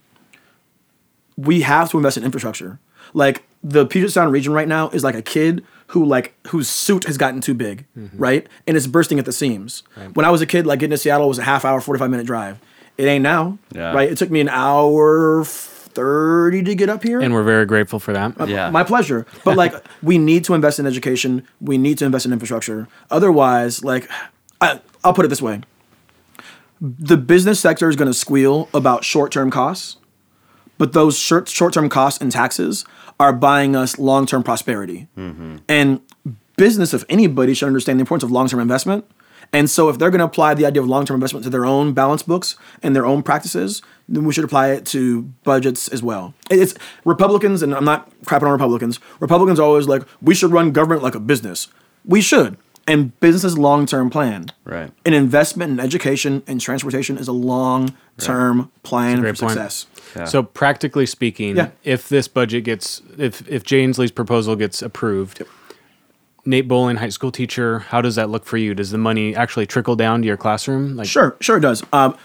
[1.37, 2.77] We have to invest in infrastructure.
[3.13, 7.05] Like the Puget Sound region right now is like a kid who like whose suit
[7.05, 8.17] has gotten too big, mm-hmm.
[8.17, 8.45] right?
[8.67, 9.83] And it's bursting at the seams.
[10.13, 12.09] When I was a kid, like getting to Seattle was a half hour, forty five
[12.09, 12.59] minute drive.
[12.97, 13.93] It ain't now, Yeah.
[13.93, 14.11] right?
[14.11, 15.45] It took me an hour
[15.95, 17.19] thirty to get up here.
[17.19, 18.39] And we're very grateful for that.
[18.39, 18.69] Uh, yeah.
[18.69, 19.25] My pleasure.
[19.43, 19.73] But like,
[20.03, 21.47] we need to invest in education.
[21.61, 22.87] We need to invest in infrastructure.
[23.09, 24.09] Otherwise, like,
[24.61, 25.61] I, I'll put it this way:
[26.81, 29.97] the business sector is going to squeal about short-term costs,
[30.77, 32.85] but those short short-term costs and taxes
[33.19, 35.07] are buying us long-term prosperity.
[35.17, 35.57] Mm-hmm.
[35.69, 36.01] And
[36.57, 39.05] business, if anybody, should understand the importance of long-term investment.
[39.53, 41.93] And so, if they're going to apply the idea of long-term investment to their own
[41.93, 46.33] balance books and their own practices, then we should apply it to budgets as well.
[46.49, 46.73] It's
[47.05, 48.99] Republicans, and I'm not crapping on Republicans.
[49.19, 51.67] Republicans are always like, we should run government like a business.
[52.03, 52.57] We should.
[52.85, 54.47] And business is long-term plan.
[54.65, 54.91] Right.
[55.05, 59.51] An investment in education and transportation is a long-term plan for great point.
[59.53, 59.85] success.
[60.15, 60.25] Yeah.
[60.25, 61.69] So practically speaking, Yeah.
[61.83, 65.43] if this budget gets if if Jay Inslee's proposal gets approved,
[66.45, 68.73] Nate Bowling, high school teacher, how does that look for you?
[68.73, 70.95] Does the money actually trickle down to your classroom?
[70.95, 71.83] Like Sure, sure it does.
[71.93, 72.17] Um,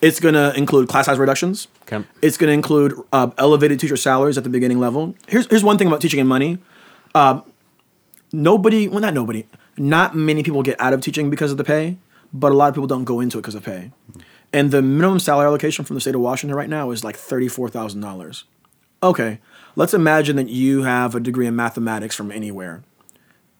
[0.00, 1.68] it's going to include class size reductions.
[1.82, 2.04] Okay.
[2.22, 5.14] It's going to include uh, elevated teacher salaries at the beginning level.
[5.26, 6.58] Here's here's one thing about teaching and money.
[7.14, 7.40] Uh,
[8.32, 9.46] nobody, well, not nobody,
[9.78, 11.96] not many people get out of teaching because of the pay,
[12.32, 13.90] but a lot of people don't go into it because of pay.
[14.52, 17.68] And the minimum salary allocation from the state of Washington right now is like thirty-four
[17.68, 18.44] thousand dollars.
[19.02, 19.38] Okay,
[19.76, 22.82] let's imagine that you have a degree in mathematics from anywhere.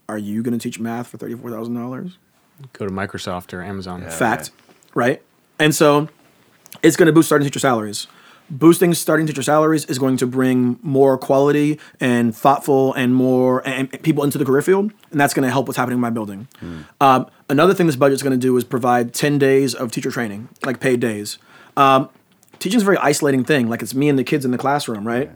[0.09, 2.19] Are you going to teach math for thirty-four thousand dollars?
[2.73, 4.03] go to Microsoft or Amazon.
[4.11, 4.51] fact,
[4.95, 5.21] right?
[5.59, 6.09] And so
[6.83, 8.07] it's going to boost starting teacher salaries.
[8.49, 13.93] Boosting starting teacher salaries is going to bring more quality and thoughtful and more and
[13.93, 16.11] and people into the career field, and that's going to help what's happening in my
[16.11, 16.47] building.
[17.01, 20.49] Um, another thing this budget's going to do is provide ten days of teacher training,
[20.65, 21.39] like paid days.
[21.77, 22.09] Um,
[22.61, 23.69] teaching is a very isolating thing.
[23.69, 25.31] Like it's me and the kids in the classroom, right?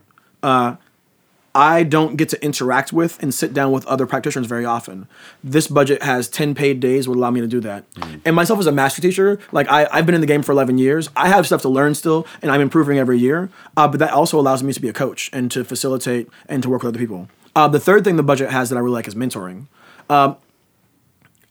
[1.55, 5.09] I don't get to interact with and sit down with other practitioners very often.
[5.42, 7.84] This budget has 10 paid days would allow me to do that.
[8.24, 10.78] And myself as a master teacher, like I, I've been in the game for 11
[10.78, 11.11] years.
[11.16, 13.51] I have stuff to learn still and I'm improving every year.
[13.76, 16.68] Uh, but that also allows me to be a coach and to facilitate and to
[16.68, 17.28] work with other people.
[17.57, 19.66] Uh, the third thing the budget has that I really like is mentoring.
[20.09, 20.36] Um,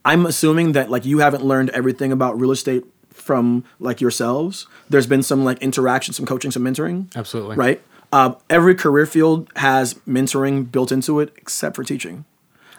[0.06, 4.66] I'm assuming that like you haven't learned everything about real estate from like yourselves.
[4.90, 7.58] There's been some like interaction, some coaching, some mentoring Absolutely.
[7.58, 7.82] right?
[8.12, 12.26] Uh, every career field has mentoring built into it, except for teaching.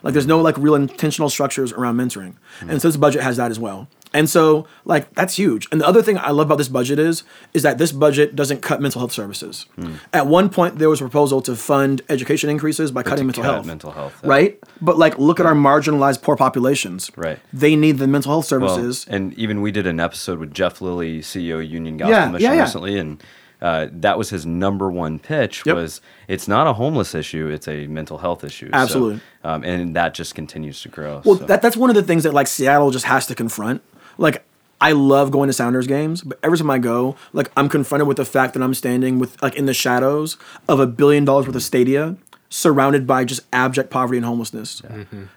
[0.02, 3.50] Like, there's no like real intentional structures around mentoring, and so this budget has that
[3.50, 3.86] as well.
[4.12, 5.68] And so, like, that's huge.
[5.70, 7.22] And the other thing I love about this budget is,
[7.54, 9.66] is that this budget doesn't cut mental health services.
[10.12, 13.52] At one point, there was a proposal to fund education increases by cutting mental cut
[13.54, 13.66] health.
[13.66, 14.28] mental health, yeah.
[14.30, 14.58] right?
[14.80, 17.12] But like, look at our marginalized poor populations.
[17.16, 17.38] Right.
[17.52, 19.06] They need the mental health Well, services.
[19.08, 22.50] and even we did an episode with Jeff Lilley, CEO of Union Gospel Yeah, Mission
[22.50, 22.62] yeah, yeah.
[22.62, 23.22] recently, and
[23.62, 25.76] uh, that was his number one pitch Yep.
[25.76, 28.68] was it's not a homeless issue, it's a mental health issue.
[28.70, 29.20] So, Absolutely.
[29.44, 31.22] um, and that just continues to grow.
[31.24, 31.44] Well, so.
[31.46, 33.82] that, that's one of the things that like Seattle just has to confront.
[34.18, 34.44] Like,
[34.80, 38.16] I love going to Sounders games, but every time I go, like I'm confronted with
[38.16, 40.38] the fact that I'm standing with like in the shadows
[40.68, 42.16] of a billion dollars worth of stadia,
[42.48, 44.80] surrounded by just abject poverty and homelessness.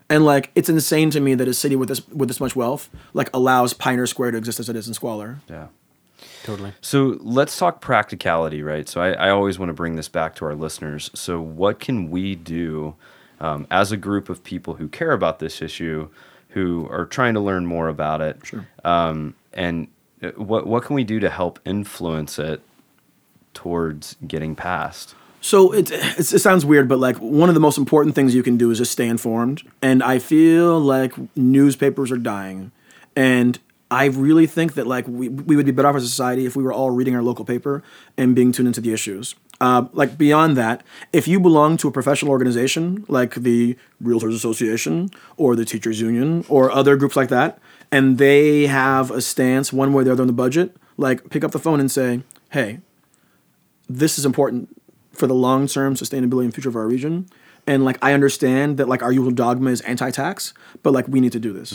[0.10, 2.90] And like it's insane to me that a city with this with this much wealth
[3.14, 5.40] like allows Pioneer Square to exist as it is in squalor.
[5.50, 5.68] yeah.
[6.44, 6.74] Totally.
[6.82, 8.88] So let's talk practicality, right?
[8.90, 11.10] So I, I always want to bring this back to our listeners.
[11.14, 12.96] So what can we do
[13.40, 16.10] um, as a group of people who care about this issue,
[16.50, 18.40] who are trying to learn more about it?
[18.44, 18.68] Sure.
[18.84, 19.88] Um, and
[20.22, 22.62] uh, what what can we do to help influence it
[23.54, 25.16] towards getting passed?
[25.42, 28.44] So it, it's, it sounds weird, but like one of the most important things you
[28.44, 29.62] can do is just stay informed.
[29.82, 32.72] And I feel like newspapers are dying,
[33.16, 33.60] and
[33.94, 36.56] I really think that like we, we would be better off as a society if
[36.56, 37.84] we were all reading our local paper
[38.18, 39.36] and being tuned into the issues.
[39.62, 40.84] Uh, like beyond that,
[41.14, 46.44] if you belong to a professional organization like the Realtors Association or the Teachers Union
[46.50, 47.60] or other groups like that,
[47.92, 51.44] and they have a stance one way or the other on the budget, like pick
[51.44, 52.80] up the phone and say, "Hey,
[53.88, 54.70] this is important
[55.12, 57.28] for the long term sustainability and future of our region.
[57.66, 61.32] And like I understand that like our usual dogma is anti-tax, but like we need
[61.34, 61.72] to do this,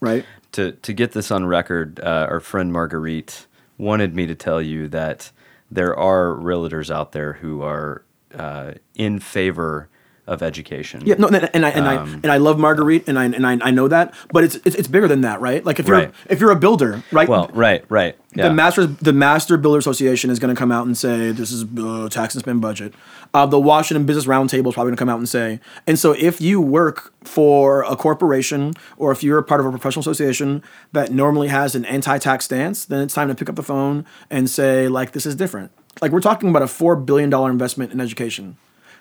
[0.00, 0.24] right?
[0.52, 3.46] To to get this on record, uh, our friend Marguerite
[3.76, 5.30] wanted me to tell you that
[5.70, 8.02] there are realtors out there who are
[8.34, 9.88] uh, in favor
[10.28, 11.02] of education.
[11.04, 13.24] Yeah, no, and I and I and, I, Um, and I love Marguerite, and I
[13.24, 15.64] and I, I know that, but it's, it's it's bigger than that, right?
[15.64, 16.12] Like if you're Right.
[16.28, 17.28] if you're a builder, right?
[17.28, 18.16] Well, right, right.
[18.34, 18.48] Yeah.
[18.48, 21.64] the master the Master Builder Association is going to come out and say this is
[21.78, 22.92] uh, tax and spend budget.
[23.34, 25.60] Uh, the Washington Business Roundtable is probably going to come out and say.
[25.86, 29.70] And so, if you work for a corporation or if you're a part of a
[29.70, 30.62] professional association
[30.92, 34.48] that normally has an anti-tax stance, then it's time to pick up the phone and
[34.48, 35.70] say like this is different.
[36.00, 38.56] Like we're talking about a four billion dollar investment in education.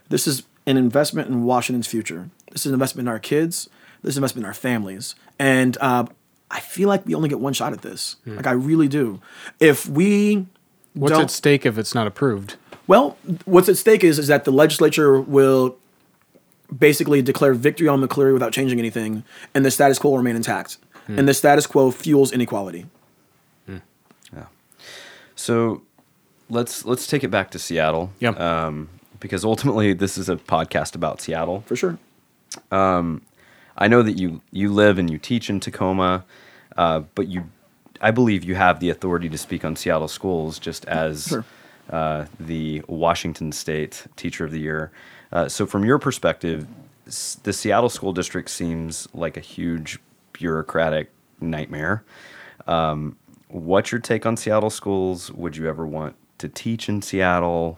[0.10, 2.30] This is an investment in Washington's future.
[2.52, 3.70] This is an investment in our kids.
[4.04, 5.16] This is an investment in our families.
[5.40, 6.06] And uh,
[6.52, 8.18] I feel like we only get one shot at this.
[8.26, 9.20] Like I really do.
[9.60, 10.46] If we
[10.94, 12.56] What's don't, at stake if it's not approved?
[12.88, 15.78] well, what's at stake is is that the legislature will
[16.78, 20.78] basically declare victory on McCleary without changing anything, and the status quo will remain intact.
[21.08, 22.86] And the status quo fuels inequality.
[24.34, 24.48] Yeah.
[25.36, 25.84] So
[26.50, 28.12] let's let's take it back to Seattle.
[28.20, 28.38] Yep.
[28.40, 28.90] Um,
[29.20, 31.62] because ultimately, this is a podcast about Seattle.
[31.66, 31.98] For sure.
[33.80, 36.26] I know that you you live and you teach in Tacoma,
[36.78, 37.50] uh, but you,
[38.02, 41.46] I believe you have the authority to speak on Seattle schools, just as Sure.
[41.92, 44.92] uh, the Washington State Teacher of the Year.
[45.32, 46.68] Uh, so, from your perspective,
[47.06, 50.00] s- the Seattle school district seems like a huge
[50.34, 52.04] bureaucratic nightmare.
[52.68, 53.16] Um,
[53.50, 55.32] what's your take on Seattle schools?
[55.34, 57.78] Would you ever want to teach in Seattle?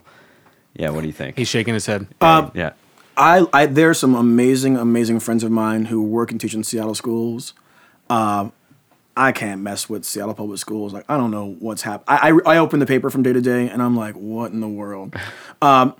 [0.74, 1.36] Yeah, what do you think?
[1.36, 2.06] He's shaking his head.
[2.20, 2.72] Um, yeah,
[3.16, 6.64] I, I there are some amazing, amazing friends of mine who work and teach in
[6.64, 7.54] Seattle schools.
[8.08, 8.52] Um,
[9.16, 10.92] I can't mess with Seattle public schools.
[10.92, 12.06] Like I don't know what's happening.
[12.08, 14.60] I, I I open the paper from day to day, and I'm like, what in
[14.60, 15.14] the world?
[15.62, 15.94] Um,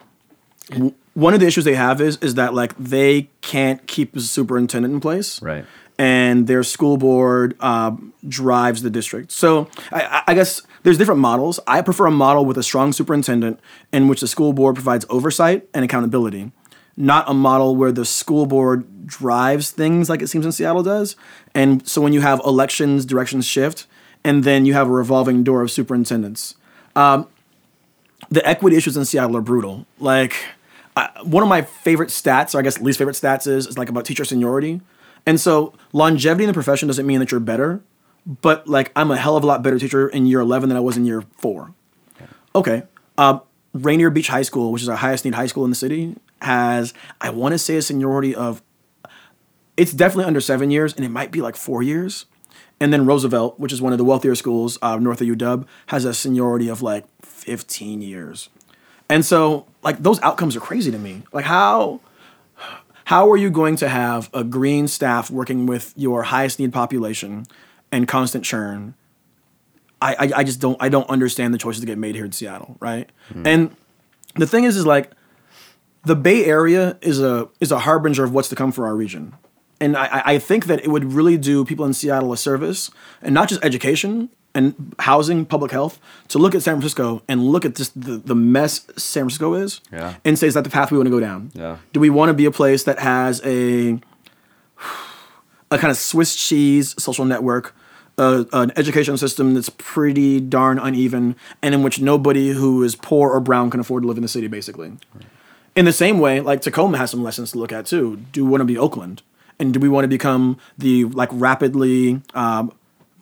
[0.70, 4.20] w- one of the issues they have is is that like they can't keep a
[4.20, 5.66] superintendent in place, right.
[6.00, 9.30] And their school board um, drives the district.
[9.32, 11.60] So I, I- I guess there's different models.
[11.66, 13.60] I prefer a model with a strong superintendent
[13.92, 16.52] in which the school board provides oversight and accountability,
[16.96, 21.16] not a model where the school board drives things like it seems in Seattle does.
[21.54, 23.86] And so when you have elections, directions shift,
[24.24, 26.54] and then you have a revolving door of superintendents.
[26.96, 27.26] Um,
[28.30, 29.84] the equity issues in Seattle are brutal.
[29.98, 30.34] Like
[30.96, 33.88] I, one of my favorite stats, or I guess least favorite stats, is is like
[33.90, 34.80] about teacher seniority.
[35.26, 37.82] And so longevity in the profession doesn't mean that you're better,
[38.26, 40.80] but like I'm a hell of a lot better teacher in year 11 than I
[40.80, 41.74] was in year four.
[42.54, 42.84] Okay.
[43.18, 43.42] Um,
[43.72, 46.94] Rainier Beach High School, which is our highest need high school in the city, has
[47.20, 48.62] I want to say a seniority of
[49.76, 52.26] it's definitely under seven years, and it might be like four years.
[52.80, 56.04] And then Roosevelt, which is one of the wealthier schools uh, north of UW, has
[56.04, 58.48] a seniority of like 15 years.
[59.08, 61.24] And so, like, those outcomes are crazy to me.
[61.32, 62.00] Like, how
[63.10, 67.44] how are you going to have a green staff working with your highest need population
[67.90, 68.94] and constant churn?
[70.00, 72.30] I, I, I just don't I don't understand the choices that get made here in
[72.30, 73.10] Seattle, right?
[73.32, 73.44] Hmm.
[73.44, 73.76] And
[74.36, 75.10] the thing is, is like
[76.04, 79.34] the Bay Area is a is a harbinger of what's to come for our region.
[79.80, 83.34] And I- I think that it would really do people in Seattle a service, and
[83.34, 87.74] not just education and housing, public health, to look at San Francisco and look at
[87.76, 90.14] just the, the mess San Francisco is, Yeah.
[90.24, 91.50] and say, is that the path we want to go down?
[91.54, 91.76] Yeah.
[91.92, 94.00] Do we want to be a place that has a
[95.70, 97.74] a kind of Swiss cheese social network,
[98.18, 103.30] uh, an education system that's pretty darn uneven, and in which nobody who is poor
[103.30, 104.92] or brown can afford to live in the city, basically.
[105.76, 108.16] In the same way, like Tacoma has some lessons to look at too.
[108.32, 109.22] Do we want to be Oakland,
[109.60, 112.72] and do we want to become the like rapidly um,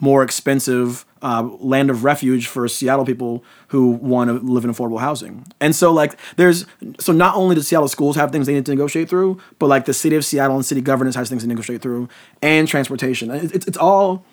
[0.01, 5.01] more expensive uh, land of refuge for Seattle people who want to live in affordable
[5.01, 5.45] housing?
[5.61, 6.67] And so, like, there's
[7.01, 9.85] so not only do Seattle schools have things they need to negotiate through, but like
[9.85, 12.09] the city of Seattle and city governance has things to negotiate through,
[12.43, 13.31] and transportation.
[13.31, 14.25] It- It's it's all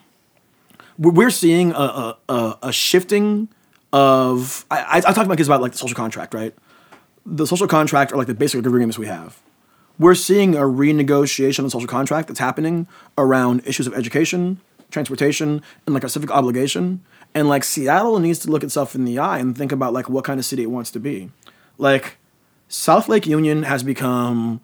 [0.98, 3.50] we're seeing a a, a, shifting
[3.92, 6.54] of I, I I talk to my kids about like the social contract, right?
[7.26, 9.42] The social contract are like the basic agreements we have.
[9.98, 12.88] We're seeing a renegotiation of the social contract that's happening
[13.18, 14.60] around issues of education,
[14.96, 17.04] transportation, and like a civic obligation.
[17.36, 20.24] And like Seattle needs to look itself in the eye and think about like what
[20.24, 21.30] kind of city it wants to be.
[21.78, 22.18] Like
[22.68, 24.62] South Lake Union has become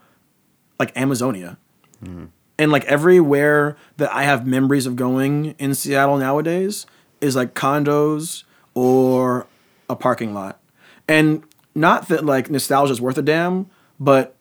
[0.80, 1.58] like Amazonia.
[2.04, 2.26] Mm-hmm.
[2.58, 6.86] And like everywhere that I have memories of going in Seattle nowadays
[7.20, 9.48] is like condos or
[9.90, 10.60] a parking lot.
[11.08, 11.44] And
[11.76, 13.70] not that like nostalgia is worth a damn,
[14.00, 14.36] but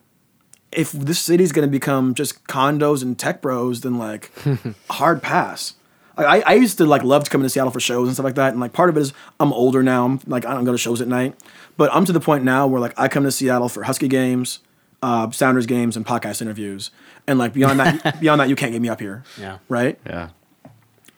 [0.73, 4.31] if this city's gonna become just condos and tech bros, then like
[4.91, 5.75] hard pass.
[6.21, 8.25] Like, I, I used to like love to come into Seattle for shows and stuff
[8.25, 10.05] like that, and like part of it is I'm older now.
[10.05, 11.35] I'm like I don't go to shows at night,
[11.77, 14.61] but I'm to the point now where like I come to Seattle for Husky games,
[15.03, 16.91] uh, Sounders games, and podcast interviews,
[17.27, 19.25] and like beyond that, beyond that, you can't get me up here.
[19.39, 19.59] Yeah.
[19.69, 19.99] Right.
[20.07, 20.31] Yeah.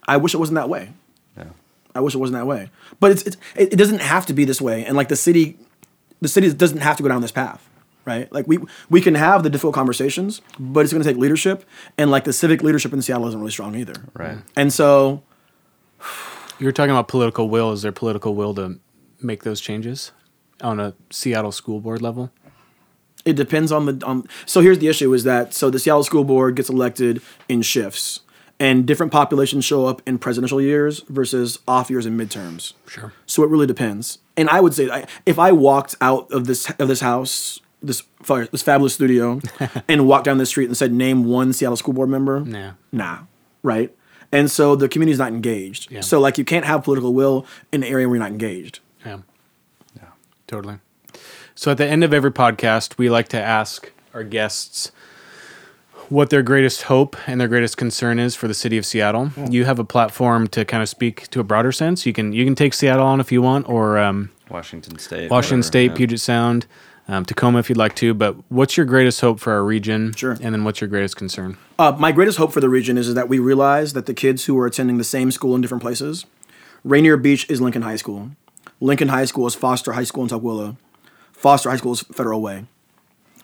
[0.06, 0.92] I wish it wasn't that way.
[1.36, 1.50] Yeah.
[1.94, 2.70] I wish it wasn't that way.
[3.00, 4.84] But it's, it's it, it doesn't have to be this way.
[4.84, 5.58] And like the city,
[6.20, 7.68] the city doesn't have to go down this path,
[8.04, 8.32] right?
[8.32, 11.64] Like we we can have the difficult conversations, but it's going to take leadership.
[11.98, 13.94] And like the civic leadership in Seattle isn't really strong either.
[14.14, 14.38] Right.
[14.56, 15.22] And so
[16.58, 17.72] you're talking about political will.
[17.72, 18.78] Is there political will to
[19.20, 20.12] make those changes
[20.60, 22.32] on a Seattle school board level?
[23.24, 24.24] It depends on the on.
[24.46, 28.20] So here's the issue: is that so the Seattle School Board gets elected in shifts,
[28.58, 32.72] and different populations show up in presidential years versus off years and midterms.
[32.88, 33.12] Sure.
[33.26, 34.18] So it really depends.
[34.36, 38.02] And I would say, I, if I walked out of this of this house, this
[38.22, 39.40] fa- this fabulous studio,
[39.88, 42.72] and walked down the street and said, "Name one Seattle School Board member," Nah.
[42.90, 43.18] nah,
[43.62, 43.94] right?
[44.30, 45.90] And so the community's not engaged.
[45.90, 46.00] Yeah.
[46.00, 48.80] So like you can't have political will in an area where you're not engaged.
[49.04, 49.18] Yeah.
[49.96, 50.04] Yeah.
[50.46, 50.78] Totally.
[51.54, 54.90] So at the end of every podcast, we like to ask our guests
[56.08, 59.30] what their greatest hope and their greatest concern is for the city of Seattle.
[59.50, 62.06] You have a platform to kind of speak to a broader sense.
[62.06, 65.30] You can you can take Seattle on if you want, or um, Washington State.
[65.30, 65.96] Washington whatever, State, yeah.
[65.96, 66.66] Puget Sound,
[67.08, 68.14] um, Tacoma if you'd like to.
[68.14, 70.14] But what's your greatest hope for our region?
[70.14, 70.32] Sure.
[70.32, 71.58] And then what's your greatest concern?
[71.78, 74.44] Uh, my greatest hope for the region is, is that we realize that the kids
[74.44, 76.26] who are attending the same school in different places,
[76.84, 78.30] Rainier Beach is Lincoln High School.
[78.80, 80.76] Lincoln High School is Foster High School in Tukwila.
[81.32, 82.66] Foster High School is Federal Way.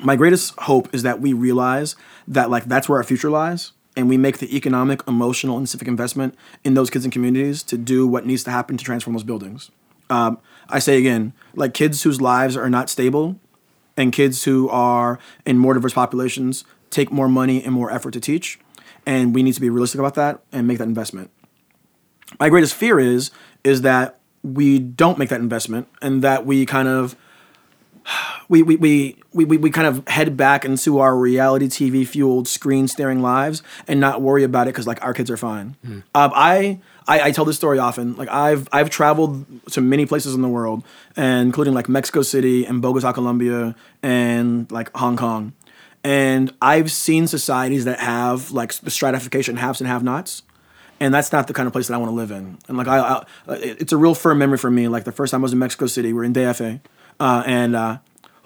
[0.03, 1.97] My greatest hope is that we realize
[2.27, 5.89] that like that's where our future lies, and we make the economic, emotional, and civic
[5.89, 9.25] investment in those kids and communities to do what needs to happen to transform those
[9.25, 9.73] buildings.
[10.09, 10.39] Um,
[10.69, 13.41] I say again, like kids whose lives are not stable,
[13.99, 18.21] and kids who are in more diverse populations take more money and more effort to
[18.21, 18.59] teach,
[19.05, 21.31] and we need to be realistic about that and make that investment.
[22.41, 23.31] My greatest fear is
[23.65, 27.17] is that we don't make that investment and that we kind of
[28.49, 32.89] we we, we, we, we, kind of head back into our reality TV fueled screen
[32.89, 35.77] staring lives and not worry about it because like our kids are fine.
[36.15, 38.15] Um, I, I I tell this story often.
[38.17, 40.85] Like I've I've traveled to many places in the world,
[41.17, 45.55] and including like Mexico City and Bogota, Colombia, and like Hong Kong.
[46.05, 50.43] And I've seen societies that have like the stratification haves and have-nots
[51.01, 52.59] and that's not the kind of place that I want to live in.
[52.69, 54.89] And like I, I it's a real firm memory for me.
[54.89, 56.81] Like the first time I was in Mexico City, we are in DFA,
[57.21, 57.99] uh, and uh,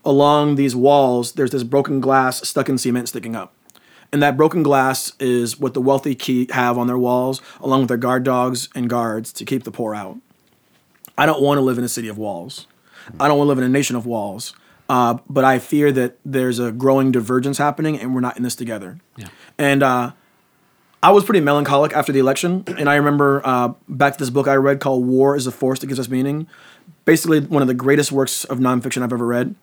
[0.04, 3.54] along these walls, there's this broken glass stuck in cement sticking up,
[4.12, 7.88] and that broken glass is what the wealthy keep, have on their walls, along with
[7.88, 10.18] their guard dogs and guards to keep the poor out.
[11.16, 12.66] I don't want to live in a city of walls.
[13.18, 14.54] I don't want to live in a nation of walls.
[14.88, 18.54] Uh, but I fear that there's a growing divergence happening, and we're not in this
[18.54, 18.98] together.
[19.16, 19.28] Yeah.
[19.56, 20.12] And uh,
[21.02, 24.48] I was pretty melancholic after the election, and I remember uh, back to this book
[24.48, 26.46] I read called "War Is a Force That Gives Us Meaning."
[27.04, 29.54] Basically, one of the greatest works of nonfiction I've ever read.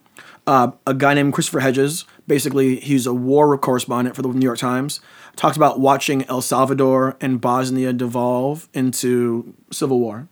[0.47, 4.57] Uh, a guy named Christopher Hedges, basically, he's a war correspondent for the New York
[4.57, 4.99] Times,
[5.35, 10.27] talks about watching El Salvador and Bosnia devolve into civil war.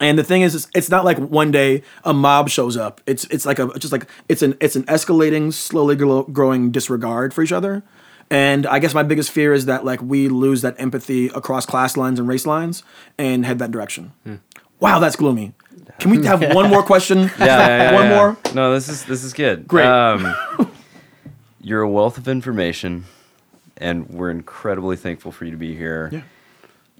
[0.00, 3.00] And the thing is, it's, not like one day a mob shows up.
[3.06, 7.32] It's it's like a just like it's an it's an escalating, slowly gro- growing disregard
[7.32, 7.82] for each other.
[8.28, 11.96] And I guess my biggest fear is that like we lose that empathy across class
[11.96, 12.82] lines and race lines
[13.16, 14.12] and head that direction.
[14.80, 15.54] Wow, that's gloomy.
[15.98, 17.30] Can we have one more question?
[17.38, 18.14] Yeah, yeah, yeah, one yeah.
[18.16, 18.36] more.
[18.54, 19.66] No, this is this is good.
[19.68, 19.86] Great.
[19.86, 20.34] Um,
[21.60, 23.04] you're a wealth of information,
[23.76, 26.10] and we're incredibly thankful for you to be here.
[26.12, 26.22] Yeah.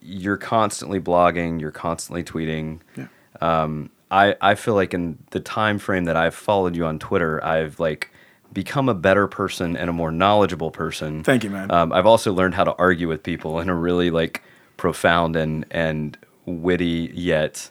[0.03, 1.61] You're constantly blogging.
[1.61, 2.81] You're constantly tweeting.
[2.97, 3.07] Yeah.
[3.41, 7.45] Um, I I feel like in the time frame that I've followed you on Twitter,
[7.45, 8.11] I've like
[8.53, 11.23] become a better person and a more knowledgeable person.
[11.23, 11.71] Thank you, man.
[11.71, 14.43] Um, I've also learned how to argue with people in a really like
[14.77, 16.17] profound and and
[16.47, 17.71] witty yet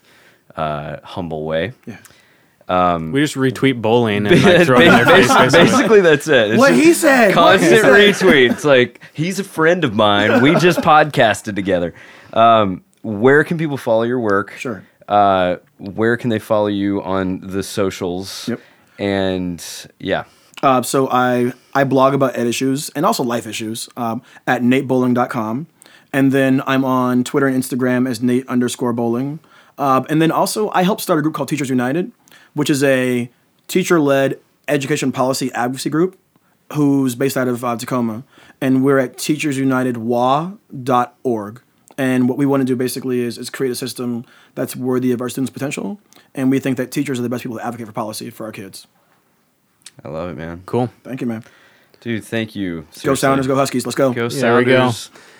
[0.57, 1.73] uh, humble way.
[1.85, 1.97] Yeah.
[2.97, 5.27] we just retweet bowling and like, throw it in their face.
[5.27, 5.63] Basically, basically.
[5.77, 6.51] basically, that's it.
[6.51, 7.35] It's What he said.
[7.35, 8.15] what he Constant said.
[8.31, 8.63] retweets.
[8.63, 10.41] Like he's a friend of mine.
[10.41, 11.93] We just podcasted together.
[12.33, 14.51] Um, where can people follow your work?
[14.57, 14.83] Sure.
[15.07, 18.47] Uh, where can they follow you on the socials?
[18.47, 18.59] Yep.
[18.97, 19.63] And
[19.99, 20.23] yeah,
[20.63, 25.67] Uh, so I I blog about ed issues and also life issues um, at natebowling.com.
[26.13, 29.39] And then I'm on Twitter and Instagram as Nate underscore bowling.
[29.77, 32.11] Uh, and then also I helped start a group called Teachers United,
[32.53, 33.29] which is a
[33.67, 36.17] teacher-led education policy advocacy group
[36.73, 38.23] who's based out of uh, Tacoma.
[38.61, 41.61] And we're at teachersunitedwa.org.
[41.97, 45.21] And what we want to do basically is, is create a system that's worthy of
[45.21, 45.99] our students' potential.
[46.33, 48.51] And we think that teachers are the best people to advocate for policy for our
[48.51, 48.85] kids.
[50.03, 50.63] I love it, man.
[50.65, 50.91] Cool.
[51.03, 51.45] Thank you, man.
[52.01, 52.85] Dude, thank you.
[53.03, 53.85] Go Sounders, go Huskies.
[53.85, 54.13] Let's go.
[54.13, 54.91] Go There we go.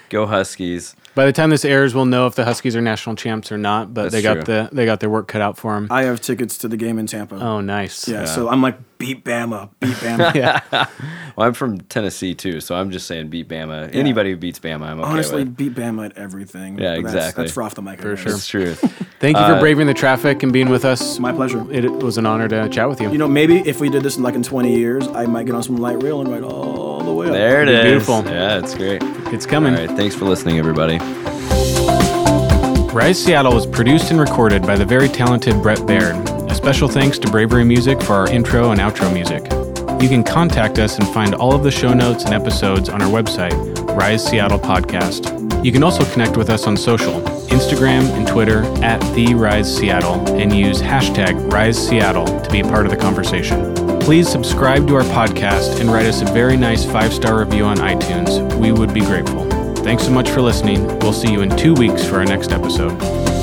[0.06, 0.10] Sounders.
[0.10, 0.96] Go Huskies.
[1.16, 3.94] By the time this airs, we'll know if the Huskies are national champs or not.
[3.94, 4.44] But That's they got true.
[4.44, 5.88] the they got their work cut out for them.
[5.90, 7.36] I have tickets to the game in Tampa.
[7.36, 8.08] oh, nice.
[8.08, 10.34] yeah, so I'm like, beat Bama, beat Bama.
[10.74, 10.88] yeah.
[11.38, 13.94] Well, I'm from Tennessee too, so I'm just saying beat Bama.
[13.94, 15.58] Anybody who beats Bama, I'm okay Honestly, with.
[15.58, 16.78] beat Bama at everything.
[16.80, 17.44] Yeah, But that's- exactly.
[17.44, 18.00] That's, for off the mic.
[18.02, 18.32] For sure.
[18.32, 18.74] It's true.
[19.20, 21.20] Thank you for Uh, braving the traffic and being with us.
[21.20, 21.66] My pleasure.
[21.74, 23.12] It was an honor to chat with you.
[23.12, 25.56] You know, maybe if we did this in like in 20 years, I might get
[25.56, 27.34] on some light rail and ride all the way up.
[27.34, 27.84] There it Be is.
[27.84, 28.24] beautiful.
[28.32, 29.02] Yeah, it's great.
[29.34, 29.74] It's coming.
[29.74, 30.98] right, thanks for listening, everybody.
[32.94, 36.16] Rise Seattle was produced and recorded by the very talented Brett Baird.
[36.50, 39.44] A special thanks to Bravery Music for our intro and outro music.
[40.02, 43.10] You can contact us and find all of the show notes and episodes on our
[43.10, 43.54] website,
[43.98, 45.64] Rise Seattle Podcast.
[45.64, 50.16] You can also connect with us on social, Instagram and Twitter at The Rise Seattle,
[50.36, 53.85] and use hashtag Rise Seattle to be a part of the conversation.
[54.06, 57.78] Please subscribe to our podcast and write us a very nice five star review on
[57.78, 58.56] iTunes.
[58.56, 59.50] We would be grateful.
[59.78, 60.86] Thanks so much for listening.
[61.00, 63.35] We'll see you in two weeks for our next episode.